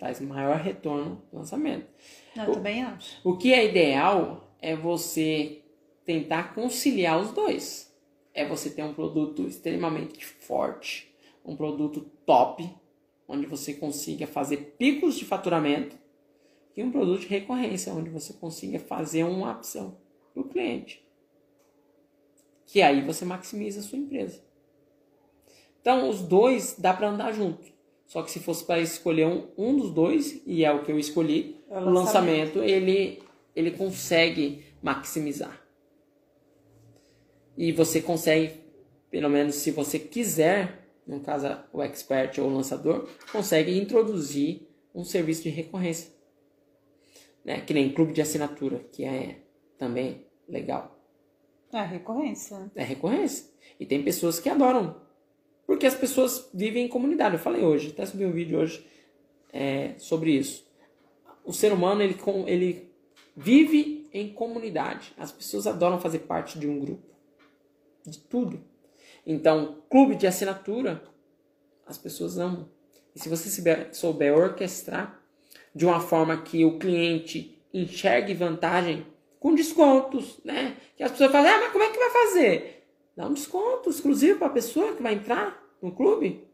Traz 0.00 0.20
maior 0.20 0.56
retorno 0.56 1.22
é 1.32 1.36
lançamento. 1.36 1.86
Eu 2.34 2.50
o, 2.50 2.52
também 2.54 2.82
acho. 2.82 3.20
O 3.22 3.36
que 3.36 3.54
é 3.54 3.64
ideal 3.64 4.52
é 4.60 4.74
você 4.74 5.62
tentar 6.04 6.54
conciliar 6.54 7.20
os 7.20 7.30
dois. 7.30 7.94
É 8.34 8.44
você 8.44 8.70
ter 8.70 8.82
um 8.82 8.92
produto 8.92 9.46
extremamente 9.46 10.24
forte 10.24 11.10
um 11.44 11.56
produto 11.56 12.02
top, 12.24 12.68
onde 13.26 13.46
você 13.46 13.74
consiga 13.74 14.26
fazer 14.26 14.74
picos 14.78 15.16
de 15.16 15.24
faturamento, 15.24 15.96
e 16.76 16.82
um 16.82 16.90
produto 16.90 17.20
de 17.20 17.26
recorrência, 17.26 17.92
onde 17.92 18.10
você 18.10 18.32
consiga 18.34 18.78
fazer 18.78 19.24
uma 19.24 19.50
opção 19.50 19.98
para 20.32 20.42
o 20.42 20.48
cliente. 20.48 21.04
Que 22.66 22.80
aí 22.80 23.04
você 23.04 23.24
maximiza 23.24 23.80
a 23.80 23.82
sua 23.82 23.98
empresa. 23.98 24.40
Então, 25.80 26.08
os 26.08 26.22
dois 26.22 26.76
dá 26.78 26.94
para 26.94 27.08
andar 27.08 27.32
junto. 27.32 27.66
Só 28.10 28.24
que 28.24 28.30
se 28.32 28.40
fosse 28.40 28.64
para 28.64 28.80
escolher 28.80 29.24
um, 29.24 29.46
um 29.56 29.76
dos 29.76 29.92
dois, 29.92 30.42
e 30.44 30.64
é 30.64 30.72
o 30.72 30.82
que 30.82 30.90
eu 30.90 30.98
escolhi, 30.98 31.62
é 31.70 31.78
o, 31.78 31.90
lançamento, 31.90 32.58
lançamento 32.58 32.62
ele, 32.64 33.22
ele 33.54 33.70
consegue 33.70 34.64
maximizar. 34.82 35.64
E 37.56 37.70
você 37.70 38.02
consegue, 38.02 38.54
pelo 39.12 39.30
menos 39.30 39.54
se 39.54 39.70
você 39.70 39.96
quiser, 39.96 40.88
no 41.06 41.20
caso 41.20 41.56
o 41.72 41.80
expert 41.80 42.36
ou 42.40 42.48
o 42.48 42.52
lançador, 42.52 43.08
consegue 43.30 43.78
introduzir 43.78 44.66
um 44.92 45.04
serviço 45.04 45.44
de 45.44 45.50
recorrência. 45.50 46.12
Né? 47.44 47.60
Que 47.60 47.72
nem 47.72 47.92
clube 47.92 48.12
de 48.12 48.20
assinatura, 48.20 48.80
que 48.90 49.04
é 49.04 49.36
também 49.78 50.26
legal. 50.48 51.00
É 51.72 51.84
recorrência. 51.84 52.72
É 52.74 52.82
recorrência. 52.82 53.48
E 53.78 53.86
tem 53.86 54.02
pessoas 54.02 54.40
que 54.40 54.48
adoram. 54.48 55.00
Porque 55.70 55.86
as 55.86 55.94
pessoas 55.94 56.50
vivem 56.52 56.86
em 56.86 56.88
comunidade. 56.88 57.36
Eu 57.36 57.38
falei 57.38 57.62
hoje, 57.62 57.90
até 57.90 58.04
subi 58.04 58.26
um 58.26 58.32
vídeo 58.32 58.58
hoje 58.58 58.84
é, 59.52 59.94
sobre 59.98 60.32
isso. 60.32 60.66
O 61.44 61.52
ser 61.52 61.72
humano, 61.72 62.02
ele, 62.02 62.18
ele 62.48 62.92
vive 63.36 64.10
em 64.12 64.32
comunidade. 64.32 65.14
As 65.16 65.30
pessoas 65.30 65.68
adoram 65.68 66.00
fazer 66.00 66.18
parte 66.18 66.58
de 66.58 66.66
um 66.66 66.80
grupo. 66.80 67.06
De 68.04 68.18
tudo. 68.18 68.60
Então, 69.24 69.76
clube 69.88 70.16
de 70.16 70.26
assinatura, 70.26 71.04
as 71.86 71.96
pessoas 71.96 72.36
amam. 72.36 72.68
E 73.14 73.20
se 73.20 73.28
você 73.28 73.92
souber 73.92 74.36
orquestrar 74.36 75.22
de 75.72 75.86
uma 75.86 76.00
forma 76.00 76.42
que 76.42 76.64
o 76.64 76.80
cliente 76.80 77.62
enxergue 77.72 78.34
vantagem 78.34 79.06
com 79.38 79.54
descontos, 79.54 80.40
né? 80.44 80.76
Que 80.96 81.04
as 81.04 81.12
pessoas 81.12 81.30
falam, 81.30 81.48
ah, 81.48 81.60
mas 81.60 81.70
como 81.70 81.84
é 81.84 81.90
que 81.90 81.96
vai 81.96 82.10
fazer? 82.10 82.88
Dá 83.16 83.28
um 83.28 83.34
desconto 83.34 83.88
exclusivo 83.88 84.40
para 84.40 84.48
a 84.48 84.50
pessoa 84.50 84.96
que 84.96 85.02
vai 85.02 85.14
entrar 85.14 85.59
no 85.82 85.92
clube. 85.92 86.46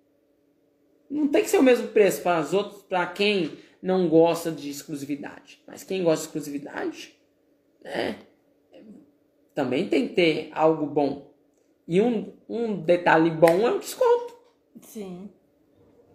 Não 1.09 1.29
tem 1.29 1.43
que 1.43 1.51
ser 1.51 1.59
o 1.59 1.63
mesmo 1.63 1.89
preço 1.89 2.23
para 2.23 2.41
os 2.41 2.53
outros, 2.53 2.83
para 2.83 3.07
quem 3.07 3.59
não 3.81 4.09
gosta 4.09 4.51
de 4.51 4.69
exclusividade. 4.69 5.63
Mas 5.67 5.85
quem 5.85 6.03
gosta 6.03 6.23
de 6.23 6.27
exclusividade, 6.27 7.17
né? 7.83 8.19
Também 9.55 9.89
tem 9.89 10.09
que 10.09 10.15
ter 10.15 10.51
algo 10.53 10.87
bom. 10.87 11.31
E 11.89 12.01
um, 12.01 12.33
um 12.49 12.81
detalhe 12.81 13.31
bom 13.31 13.67
é 13.67 13.71
o 13.71 13.79
desconto. 13.79 14.35
Sim. 14.83 15.31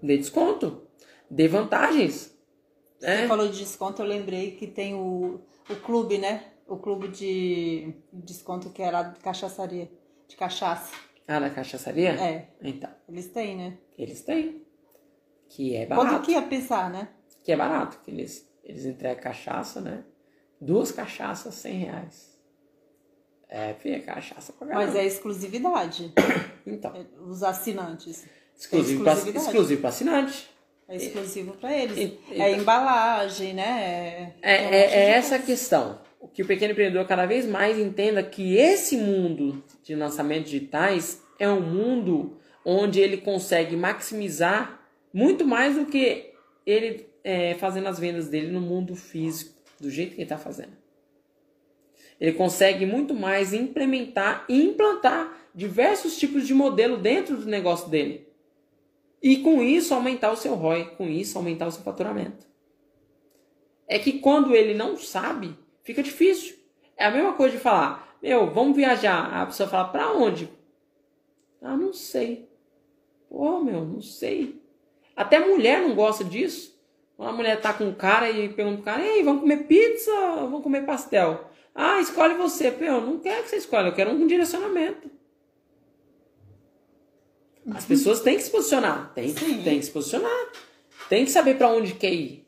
Dê 0.03 0.17
desconto. 0.17 0.83
Dê 1.29 1.47
vantagens. 1.47 2.37
Você 2.99 3.07
é. 3.07 3.27
falou 3.27 3.47
de 3.47 3.57
desconto, 3.57 4.01
eu 4.01 4.05
lembrei 4.05 4.51
que 4.51 4.67
tem 4.67 4.93
o, 4.93 5.39
o 5.69 5.75
clube, 5.77 6.17
né? 6.17 6.51
O 6.67 6.77
clube 6.77 7.07
de 7.07 7.93
desconto 8.11 8.69
que 8.69 8.81
era 8.81 9.03
de 9.03 9.19
cachaçaria. 9.21 9.89
De 10.27 10.35
cachaça. 10.35 10.93
Ah, 11.31 11.39
na 11.39 11.49
cachaçaria? 11.49 12.11
É. 12.11 12.47
Então. 12.61 12.89
Eles 13.07 13.27
têm, 13.27 13.55
né? 13.55 13.77
Eles 13.97 14.21
têm. 14.21 14.65
Que 15.47 15.77
é 15.77 15.85
barato. 15.85 16.09
Quanto 16.09 16.25
que 16.25 16.31
ia 16.33 16.41
pensar, 16.41 16.89
né? 16.89 17.07
Que 17.41 17.53
é 17.53 17.55
barato. 17.55 17.99
Que 18.03 18.11
eles, 18.11 18.45
eles 18.65 18.85
entregam 18.85 19.23
cachaça, 19.23 19.79
né? 19.79 20.03
Duas 20.59 20.91
cachaças, 20.91 21.55
100 21.55 21.73
reais. 21.73 22.37
É, 23.47 23.73
filha, 23.75 24.01
cachaça 24.01 24.51
pra 24.51 24.67
caramba. 24.67 24.87
Mas 24.87 24.95
é 24.95 25.05
exclusividade. 25.05 26.13
Então. 26.63 26.93
Os 27.25 27.41
assinantes. 27.41 28.23
Exclusivo, 28.55 29.01
é 29.01 29.03
pra, 29.03 29.13
exclusivo 29.13 29.81
para 29.81 29.89
assinante. 29.89 30.49
É 30.87 30.95
exclusivo 30.95 31.53
para 31.53 31.75
eles. 31.75 31.97
E, 31.97 32.19
e, 32.33 32.39
é 32.39 32.51
embalagem, 32.51 33.55
né? 33.55 34.35
É, 34.43 34.53
é, 34.53 34.65
é, 34.65 34.93
é 34.93 35.09
essa 35.13 35.37
a 35.37 35.39
questão. 35.39 35.99
Que 36.33 36.43
o 36.43 36.47
pequeno 36.47 36.71
empreendedor 36.71 37.05
cada 37.07 37.25
vez 37.25 37.45
mais 37.45 37.77
entenda 37.77 38.23
que 38.23 38.55
esse 38.55 38.95
mundo 38.95 39.63
de 39.83 39.95
lançamentos 39.95 40.51
digitais 40.51 41.21
é 41.39 41.49
um 41.49 41.61
mundo 41.61 42.37
onde 42.63 42.99
ele 42.99 43.17
consegue 43.17 43.75
maximizar 43.75 44.79
muito 45.13 45.45
mais 45.45 45.75
do 45.75 45.85
que 45.85 46.31
ele 46.65 47.07
é, 47.23 47.55
fazendo 47.55 47.87
as 47.87 47.99
vendas 47.99 48.29
dele 48.29 48.51
no 48.51 48.61
mundo 48.61 48.95
físico, 48.95 49.53
do 49.79 49.89
jeito 49.89 50.11
que 50.11 50.17
ele 50.17 50.23
está 50.23 50.37
fazendo. 50.37 50.81
Ele 52.19 52.33
consegue 52.33 52.85
muito 52.85 53.15
mais 53.15 53.51
implementar 53.51 54.45
e 54.47 54.61
implantar 54.61 55.35
diversos 55.55 56.17
tipos 56.17 56.45
de 56.45 56.53
modelo 56.53 56.97
dentro 56.97 57.35
do 57.35 57.47
negócio 57.47 57.89
dele. 57.89 58.27
E 59.21 59.37
com 59.37 59.61
isso 59.61 59.93
aumentar 59.93 60.31
o 60.31 60.37
seu 60.37 60.53
ROI, 60.55 60.95
com 60.97 61.07
isso 61.07 61.37
aumentar 61.37 61.67
o 61.67 61.71
seu 61.71 61.83
faturamento. 61.83 62.47
É 63.87 63.99
que 63.99 64.19
quando 64.19 64.55
ele 64.55 64.73
não 64.73 64.97
sabe, 64.97 65.55
fica 65.83 66.03
difícil. 66.03 66.55
É 66.97 67.05
a 67.05 67.11
mesma 67.11 67.33
coisa 67.33 67.55
de 67.55 67.61
falar, 67.61 68.17
meu, 68.21 68.51
vamos 68.51 68.75
viajar. 68.75 69.41
A 69.41 69.45
pessoa 69.45 69.67
fala, 69.67 69.89
pra 69.89 70.11
onde? 70.11 70.49
Ah, 71.61 71.75
não 71.77 71.93
sei. 71.93 72.49
Pô, 73.29 73.59
meu, 73.59 73.85
não 73.85 74.01
sei. 74.01 74.61
Até 75.15 75.39
mulher 75.39 75.81
não 75.81 75.95
gosta 75.95 76.23
disso. 76.23 76.79
Quando 77.15 77.29
a 77.29 77.33
mulher 77.33 77.61
tá 77.61 77.73
com 77.73 77.85
um 77.85 77.93
cara 77.93 78.29
e 78.29 78.49
pergunta 78.49 78.77
pro 78.77 78.85
cara, 78.85 79.05
ei, 79.05 79.23
vamos 79.23 79.41
comer 79.41 79.67
pizza 79.67 80.11
ou 80.11 80.49
vamos 80.49 80.63
comer 80.63 80.85
pastel? 80.85 81.49
Ah, 81.73 81.99
escolhe 81.99 82.33
você. 82.33 82.71
Pô, 82.71 82.83
eu 82.83 83.01
não 83.01 83.19
quero 83.19 83.43
que 83.43 83.49
você 83.49 83.57
escolha, 83.57 83.87
eu 83.87 83.93
quero 83.93 84.11
um 84.11 84.27
direcionamento. 84.27 85.09
As 87.69 87.85
pessoas 87.85 88.21
têm 88.21 88.37
que 88.37 88.43
se 88.43 88.49
posicionar. 88.49 89.13
Tem, 89.13 89.33
tem 89.33 89.79
que 89.79 89.85
se 89.85 89.91
posicionar. 89.91 90.51
Tem 91.07 91.25
que 91.25 91.31
saber 91.31 91.57
para 91.57 91.69
onde 91.69 91.93
quer 91.93 92.13
ir. 92.13 92.47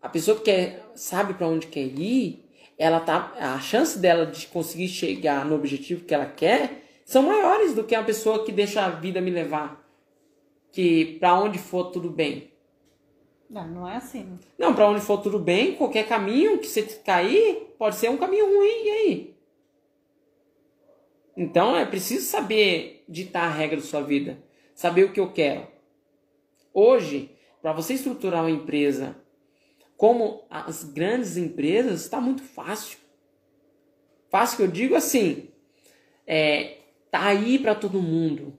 A 0.00 0.08
pessoa 0.08 0.36
que 0.36 0.44
quer, 0.44 0.84
sabe 0.94 1.34
para 1.34 1.46
onde 1.46 1.66
quer 1.66 1.84
ir, 1.84 2.41
ela 2.82 2.98
tá, 2.98 3.32
a 3.38 3.60
chance 3.60 3.96
dela 3.96 4.26
de 4.26 4.48
conseguir 4.48 4.88
chegar 4.88 5.44
no 5.44 5.54
objetivo 5.54 6.04
que 6.04 6.12
ela 6.12 6.26
quer 6.26 6.82
são 7.04 7.22
maiores 7.22 7.74
do 7.74 7.84
que 7.84 7.94
a 7.94 8.02
pessoa 8.02 8.44
que 8.44 8.50
deixa 8.50 8.84
a 8.84 8.90
vida 8.90 9.20
me 9.20 9.30
levar. 9.30 9.88
Que 10.72 11.16
para 11.20 11.38
onde 11.38 11.60
for 11.60 11.92
tudo 11.92 12.10
bem. 12.10 12.50
Não, 13.48 13.68
não 13.68 13.88
é 13.88 13.98
assim. 13.98 14.36
Não, 14.58 14.74
para 14.74 14.88
onde 14.88 15.00
for 15.00 15.18
tudo 15.18 15.38
bem, 15.38 15.76
qualquer 15.76 16.08
caminho 16.08 16.58
que 16.58 16.66
você 16.66 16.82
cair 16.82 17.72
pode 17.78 17.94
ser 17.94 18.10
um 18.10 18.16
caminho 18.16 18.46
ruim. 18.46 18.84
E 18.84 18.90
aí? 18.90 19.36
Então 21.36 21.76
é 21.76 21.84
preciso 21.84 22.26
saber 22.26 23.04
ditar 23.08 23.44
a 23.44 23.52
regra 23.52 23.76
da 23.76 23.82
sua 23.82 24.00
vida, 24.00 24.42
saber 24.74 25.04
o 25.04 25.12
que 25.12 25.20
eu 25.20 25.32
quero. 25.32 25.68
Hoje, 26.74 27.30
para 27.60 27.72
você 27.72 27.94
estruturar 27.94 28.42
uma 28.42 28.50
empresa 28.50 29.21
como 30.02 30.42
as 30.50 30.82
grandes 30.82 31.36
empresas, 31.36 32.00
está 32.00 32.20
muito 32.20 32.42
fácil. 32.42 32.98
Fácil 34.28 34.56
que 34.56 34.62
eu 34.64 34.66
digo 34.66 34.96
assim, 34.96 35.48
é, 36.26 36.78
tá 37.08 37.24
aí 37.26 37.56
para 37.56 37.72
todo 37.72 38.02
mundo. 38.02 38.52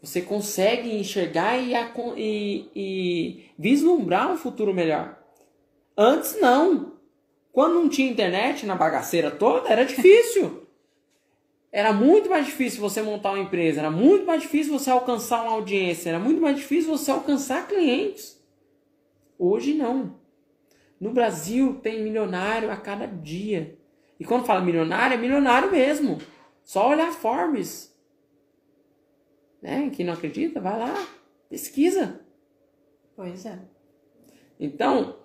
Você 0.00 0.22
consegue 0.22 0.88
enxergar 0.96 1.58
e, 1.58 1.74
e, 2.16 2.70
e 2.74 3.50
vislumbrar 3.58 4.32
um 4.32 4.38
futuro 4.38 4.72
melhor. 4.72 5.22
Antes 5.94 6.40
não. 6.40 6.94
Quando 7.52 7.74
não 7.74 7.88
tinha 7.90 8.10
internet 8.10 8.64
na 8.64 8.74
bagaceira 8.74 9.30
toda, 9.30 9.68
era 9.68 9.84
difícil. 9.84 10.66
Era 11.70 11.92
muito 11.92 12.30
mais 12.30 12.46
difícil 12.46 12.80
você 12.80 13.02
montar 13.02 13.32
uma 13.32 13.42
empresa, 13.42 13.80
era 13.80 13.90
muito 13.90 14.24
mais 14.24 14.42
difícil 14.42 14.72
você 14.72 14.90
alcançar 14.90 15.42
uma 15.42 15.54
audiência, 15.54 16.08
era 16.08 16.20
muito 16.20 16.40
mais 16.40 16.56
difícil 16.56 16.88
você 16.88 17.10
alcançar 17.10 17.66
clientes. 17.66 18.40
Hoje 19.36 19.74
não. 19.74 20.23
No 21.04 21.12
Brasil 21.12 21.80
tem 21.82 22.02
milionário 22.02 22.70
a 22.70 22.78
cada 22.78 23.04
dia. 23.04 23.78
E 24.18 24.24
quando 24.24 24.46
fala 24.46 24.62
milionário, 24.62 25.12
é 25.12 25.18
milionário 25.18 25.70
mesmo. 25.70 26.16
Só 26.62 26.88
olhar 26.88 27.12
Forbes. 27.12 27.94
Né? 29.60 29.90
Quem 29.94 30.06
não 30.06 30.14
acredita, 30.14 30.62
vai 30.62 30.78
lá, 30.78 31.06
pesquisa. 31.50 32.22
Pois 33.14 33.44
é. 33.44 33.58
Então, 34.58 35.18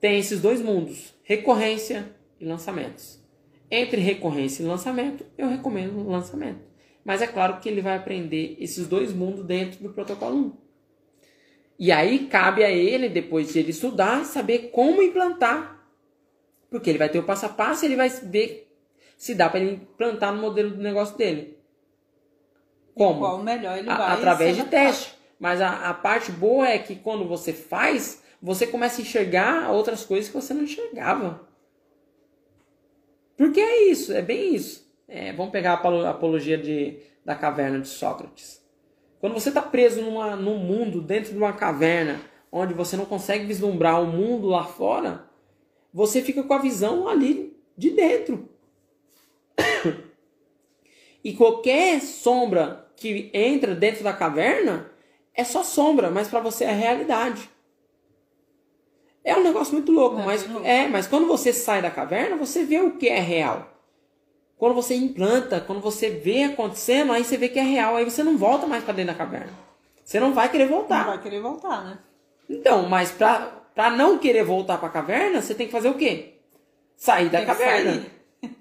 tem 0.00 0.18
esses 0.18 0.40
dois 0.40 0.60
mundos, 0.60 1.14
recorrência 1.22 2.12
e 2.40 2.44
lançamentos. 2.44 3.24
Entre 3.70 4.00
recorrência 4.00 4.64
e 4.64 4.66
lançamento, 4.66 5.24
eu 5.38 5.46
recomendo 5.46 5.96
o 5.96 6.10
lançamento. 6.10 6.64
Mas 7.04 7.22
é 7.22 7.28
claro 7.28 7.60
que 7.60 7.68
ele 7.68 7.80
vai 7.80 7.96
aprender 7.96 8.56
esses 8.58 8.88
dois 8.88 9.12
mundos 9.12 9.44
dentro 9.44 9.80
do 9.80 9.90
protocolo 9.90 10.36
1. 10.36 10.63
E 11.78 11.90
aí 11.90 12.26
cabe 12.26 12.62
a 12.62 12.70
ele, 12.70 13.08
depois 13.08 13.52
de 13.52 13.58
ele 13.58 13.70
estudar, 13.70 14.24
saber 14.24 14.70
como 14.70 15.02
implantar. 15.02 15.88
Porque 16.70 16.90
ele 16.90 16.98
vai 16.98 17.08
ter 17.08 17.18
o 17.18 17.24
passo 17.24 17.46
a 17.46 17.48
passo 17.48 17.84
e 17.84 17.88
ele 17.88 17.96
vai 17.96 18.08
ver 18.08 18.72
se 19.16 19.34
dá 19.34 19.48
para 19.48 19.60
ele 19.60 19.74
implantar 19.74 20.32
no 20.32 20.40
modelo 20.40 20.70
do 20.70 20.82
negócio 20.82 21.16
dele. 21.16 21.58
Como? 22.94 23.18
qual 23.18 23.42
melhor 23.42 23.76
ele 23.76 23.88
vai 23.88 24.12
Através 24.12 24.56
de 24.56 24.64
teste. 24.64 25.14
Mas 25.38 25.60
a, 25.60 25.90
a 25.90 25.94
parte 25.94 26.30
boa 26.30 26.68
é 26.68 26.78
que 26.78 26.94
quando 26.94 27.26
você 27.26 27.52
faz, 27.52 28.22
você 28.40 28.66
começa 28.66 29.00
a 29.00 29.02
enxergar 29.02 29.70
outras 29.70 30.04
coisas 30.04 30.28
que 30.28 30.34
você 30.34 30.54
não 30.54 30.62
enxergava. 30.62 31.48
Porque 33.36 33.60
é 33.60 33.90
isso, 33.90 34.12
é 34.12 34.22
bem 34.22 34.54
isso. 34.54 34.88
É, 35.08 35.32
vamos 35.32 35.52
pegar 35.52 35.72
a 35.72 36.10
apologia 36.10 36.56
de, 36.56 36.98
da 37.24 37.34
caverna 37.34 37.80
de 37.80 37.88
Sócrates. 37.88 38.63
Quando 39.24 39.40
você 39.40 39.48
está 39.48 39.62
preso 39.62 40.02
numa, 40.02 40.36
num 40.36 40.58
mundo, 40.58 41.00
dentro 41.00 41.32
de 41.32 41.38
uma 41.38 41.54
caverna, 41.54 42.20
onde 42.52 42.74
você 42.74 42.94
não 42.94 43.06
consegue 43.06 43.46
vislumbrar 43.46 44.02
o 44.02 44.06
mundo 44.06 44.48
lá 44.48 44.64
fora, 44.64 45.24
você 45.94 46.20
fica 46.20 46.42
com 46.42 46.52
a 46.52 46.58
visão 46.58 47.08
ali 47.08 47.56
de 47.74 47.88
dentro. 47.88 48.50
E 51.24 51.32
qualquer 51.32 52.02
sombra 52.02 52.86
que 52.96 53.30
entra 53.32 53.74
dentro 53.74 54.04
da 54.04 54.12
caverna 54.12 54.90
é 55.32 55.42
só 55.42 55.64
sombra, 55.64 56.10
mas 56.10 56.28
para 56.28 56.40
você 56.40 56.64
é 56.64 56.72
realidade. 56.72 57.48
É 59.24 59.34
um 59.34 59.42
negócio 59.42 59.72
muito 59.72 59.90
louco, 59.90 60.16
mas 60.16 60.44
é, 60.64 60.86
mas 60.86 61.06
quando 61.06 61.26
você 61.26 61.50
sai 61.50 61.80
da 61.80 61.90
caverna, 61.90 62.36
você 62.36 62.62
vê 62.62 62.78
o 62.82 62.98
que 62.98 63.08
é 63.08 63.20
real. 63.20 63.73
Quando 64.64 64.76
você 64.76 64.94
implanta, 64.94 65.60
quando 65.60 65.82
você 65.82 66.08
vê 66.08 66.44
acontecendo, 66.44 67.12
aí 67.12 67.22
você 67.22 67.36
vê 67.36 67.50
que 67.50 67.58
é 67.58 67.62
real, 67.62 67.96
aí 67.96 68.04
você 68.06 68.24
não 68.24 68.38
volta 68.38 68.66
mais 68.66 68.82
para 68.82 68.94
dentro 68.94 69.12
da 69.12 69.18
caverna. 69.18 69.52
Você 70.02 70.18
não 70.18 70.32
vai 70.32 70.50
querer 70.50 70.66
voltar. 70.66 71.00
Não 71.00 71.12
vai 71.12 71.20
querer 71.20 71.40
voltar, 71.42 71.84
né? 71.84 71.98
Então, 72.48 72.88
mas 72.88 73.10
pra, 73.10 73.62
pra 73.74 73.90
não 73.90 74.16
querer 74.16 74.42
voltar 74.42 74.78
pra 74.78 74.88
caverna, 74.88 75.42
você 75.42 75.54
tem 75.54 75.66
que 75.66 75.72
fazer 75.72 75.90
o 75.90 75.98
quê? 75.98 76.36
Sair 76.96 77.28
da 77.28 77.40
tem 77.40 77.46
caverna. 77.46 78.06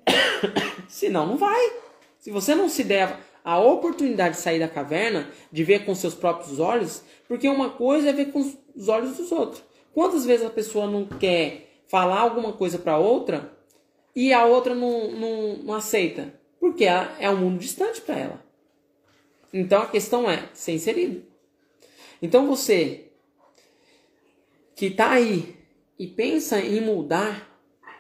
Senão 0.90 1.26
não 1.26 1.38
vai. 1.38 1.72
Se 2.20 2.30
você 2.32 2.54
não 2.54 2.68
se 2.68 2.84
der 2.84 3.18
a 3.42 3.58
oportunidade 3.62 4.36
de 4.36 4.42
sair 4.42 4.60
da 4.60 4.68
caverna, 4.68 5.30
de 5.54 5.64
ver 5.64 5.86
com 5.86 5.96
seus 5.96 6.14
próprios 6.14 6.60
olhos, 6.60 7.02
porque 7.30 7.48
uma 7.48 7.70
coisa 7.70 8.10
é 8.10 8.12
ver 8.12 8.34
com 8.34 8.42
os 8.76 8.90
olhos 8.90 9.16
dos 9.16 9.32
outros. 9.32 9.64
Quantas 9.94 10.26
vezes 10.26 10.46
a 10.46 10.50
pessoa 10.50 10.86
não 10.86 11.06
quer 11.06 11.82
falar 11.88 12.20
alguma 12.20 12.52
coisa 12.52 12.78
para 12.78 12.98
outra 12.98 13.53
e 14.16 14.32
a 14.32 14.46
outra 14.46 14.76
não, 14.76 15.12
não, 15.12 15.58
não 15.58 15.74
aceita. 15.74 16.34
Porque 16.60 16.86
é 16.86 17.30
um 17.30 17.38
mundo 17.38 17.60
distante 17.60 18.02
para 18.02 18.18
ela. 18.18 18.46
Então 19.52 19.82
a 19.82 19.88
questão 19.88 20.30
é 20.30 20.50
ser 20.54 20.74
inserido. 20.74 21.24
Então 22.22 22.48
você 22.48 23.12
que 24.76 24.88
está 24.88 25.12
aí 25.12 25.56
e 26.00 26.08
pensa 26.08 26.60
em 26.60 26.82
mudar, 26.82 27.60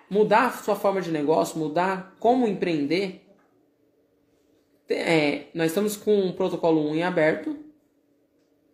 mudar 0.09 0.63
sua 0.63 0.75
forma 0.75 1.01
de 1.01 1.11
negócio, 1.11 1.59
mudar 1.59 2.15
como 2.19 2.47
empreender, 2.47 3.21
é, 4.89 5.47
nós 5.53 5.67
estamos 5.67 5.97
com 5.97 6.15
um 6.15 6.31
protocolo 6.31 6.89
1 6.91 6.95
em 6.95 7.03
aberto, 7.03 7.57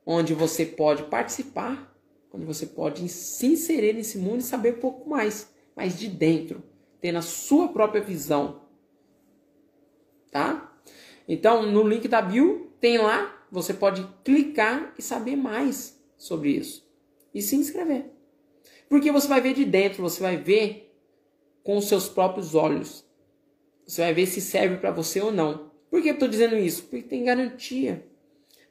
onde 0.05 0.33
você 0.33 0.65
pode 0.65 1.03
participar, 1.03 1.95
onde 2.31 2.45
você 2.45 2.65
pode 2.65 3.07
se 3.09 3.47
inserir 3.47 3.93
nesse 3.93 4.17
mundo 4.17 4.39
e 4.39 4.43
saber 4.43 4.75
um 4.75 4.79
pouco 4.79 5.09
mais, 5.09 5.51
mais 5.75 5.97
de 5.97 6.07
dentro 6.07 6.63
tendo 7.01 7.17
a 7.17 7.21
sua 7.21 7.69
própria 7.69 8.01
visão. 8.01 8.61
Tá? 10.31 10.77
Então, 11.27 11.63
no 11.71 11.87
link 11.87 12.07
da 12.07 12.21
bio, 12.21 12.71
tem 12.79 12.97
lá, 12.97 13.45
você 13.51 13.73
pode 13.73 14.07
clicar 14.23 14.93
e 14.97 15.01
saber 15.01 15.35
mais 15.35 15.99
sobre 16.17 16.51
isso. 16.51 16.87
E 17.33 17.41
se 17.41 17.55
inscrever. 17.55 18.11
Porque 18.87 19.11
você 19.11 19.27
vai 19.27 19.39
ver 19.39 19.53
de 19.53 19.65
dentro, 19.65 20.01
você 20.01 20.21
vai 20.21 20.37
ver 20.37 20.91
com 21.63 21.77
os 21.77 21.87
seus 21.87 22.09
próprios 22.09 22.55
olhos. 22.55 23.05
Você 23.85 24.01
vai 24.01 24.13
ver 24.13 24.25
se 24.25 24.41
serve 24.41 24.77
para 24.77 24.91
você 24.91 25.21
ou 25.21 25.31
não. 25.31 25.71
Por 25.89 26.01
que 26.01 26.09
eu 26.09 26.13
estou 26.13 26.27
dizendo 26.27 26.55
isso? 26.55 26.83
Porque 26.83 27.07
tem 27.07 27.23
garantia. 27.23 28.05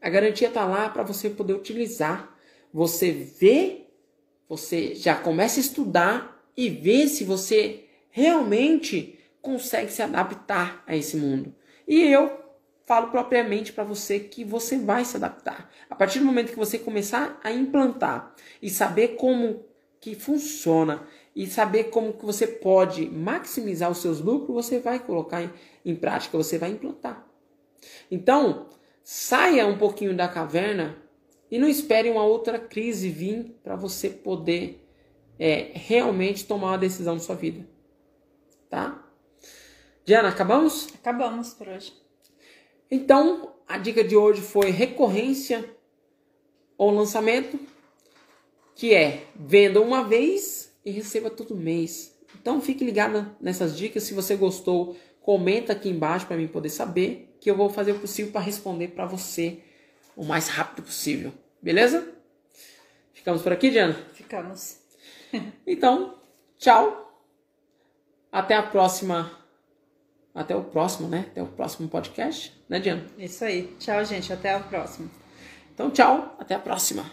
A 0.00 0.08
garantia 0.08 0.48
está 0.48 0.64
lá 0.64 0.88
para 0.88 1.02
você 1.02 1.28
poder 1.30 1.54
utilizar. 1.54 2.36
Você 2.72 3.10
vê, 3.10 3.86
você 4.48 4.94
já 4.94 5.14
começa 5.14 5.58
a 5.58 5.62
estudar 5.62 6.50
e 6.56 6.68
vê 6.68 7.08
se 7.08 7.24
você 7.24 7.84
realmente 8.10 9.18
consegue 9.40 9.90
se 9.92 10.02
adaptar 10.02 10.82
a 10.86 10.96
esse 10.96 11.16
mundo. 11.16 11.54
E 11.86 12.02
eu 12.02 12.48
falo 12.86 13.10
propriamente 13.10 13.72
para 13.72 13.84
você 13.84 14.18
que 14.18 14.44
você 14.44 14.78
vai 14.78 15.04
se 15.04 15.16
adaptar. 15.16 15.70
A 15.88 15.94
partir 15.94 16.18
do 16.18 16.24
momento 16.24 16.50
que 16.50 16.58
você 16.58 16.78
começar 16.78 17.38
a 17.42 17.52
implantar 17.52 18.34
e 18.62 18.70
saber 18.70 19.08
como 19.16 19.64
que 20.00 20.14
funciona 20.14 21.06
e 21.34 21.46
saber 21.46 21.84
como 21.84 22.12
que 22.12 22.24
você 22.24 22.46
pode 22.46 23.08
maximizar 23.08 23.90
os 23.90 23.98
seus 23.98 24.20
lucros, 24.20 24.66
você 24.66 24.80
vai 24.80 24.98
colocar 24.98 25.42
em, 25.42 25.50
em 25.84 25.94
prática, 25.94 26.36
você 26.36 26.58
vai 26.58 26.70
implantar. 26.70 27.26
Então, 28.10 28.68
saia 29.04 29.66
um 29.66 29.78
pouquinho 29.78 30.16
da 30.16 30.26
caverna 30.26 30.96
e 31.50 31.58
não 31.58 31.68
espere 31.68 32.10
uma 32.10 32.24
outra 32.24 32.58
crise 32.58 33.10
vir 33.10 33.58
para 33.62 33.76
você 33.76 34.10
poder 34.10 34.86
é, 35.38 35.70
realmente 35.74 36.46
tomar 36.46 36.68
uma 36.68 36.78
decisão 36.78 37.14
na 37.14 37.20
sua 37.20 37.36
vida 37.36 37.77
tá? 38.68 39.04
Diana, 40.04 40.28
acabamos? 40.28 40.88
Acabamos 40.94 41.54
por 41.54 41.68
hoje. 41.68 41.92
Então, 42.90 43.54
a 43.66 43.76
dica 43.76 44.02
de 44.02 44.16
hoje 44.16 44.40
foi 44.40 44.70
recorrência 44.70 45.68
ou 46.76 46.90
lançamento, 46.90 47.58
que 48.74 48.94
é 48.94 49.26
venda 49.34 49.80
uma 49.80 50.04
vez 50.04 50.72
e 50.84 50.90
receba 50.90 51.28
todo 51.28 51.54
mês. 51.54 52.16
Então, 52.40 52.60
fique 52.60 52.84
ligada 52.84 53.36
nessas 53.40 53.76
dicas. 53.76 54.04
Se 54.04 54.14
você 54.14 54.36
gostou, 54.36 54.96
comenta 55.20 55.72
aqui 55.72 55.90
embaixo 55.90 56.26
para 56.26 56.36
mim 56.36 56.46
poder 56.46 56.70
saber 56.70 57.36
que 57.40 57.50
eu 57.50 57.56
vou 57.56 57.68
fazer 57.68 57.92
o 57.92 57.98
possível 57.98 58.32
para 58.32 58.40
responder 58.40 58.88
para 58.88 59.04
você 59.04 59.58
o 60.16 60.24
mais 60.24 60.48
rápido 60.48 60.84
possível. 60.84 61.32
Beleza? 61.60 62.14
Ficamos 63.12 63.42
por 63.42 63.52
aqui, 63.52 63.70
Diana? 63.70 63.94
Ficamos. 64.14 64.78
Então, 65.66 66.14
tchau. 66.56 67.07
Até 68.30 68.54
a 68.54 68.62
próxima. 68.62 69.30
Até 70.34 70.54
o 70.54 70.62
próximo, 70.62 71.08
né? 71.08 71.26
Até 71.30 71.42
o 71.42 71.46
próximo 71.46 71.88
podcast, 71.88 72.52
né, 72.68 72.78
Diana? 72.78 73.04
Isso 73.18 73.44
aí. 73.44 73.74
Tchau, 73.78 74.04
gente. 74.04 74.32
Até 74.32 74.54
a 74.54 74.60
próxima. 74.60 75.10
Então, 75.74 75.90
tchau. 75.90 76.36
Até 76.38 76.54
a 76.54 76.58
próxima. 76.58 77.04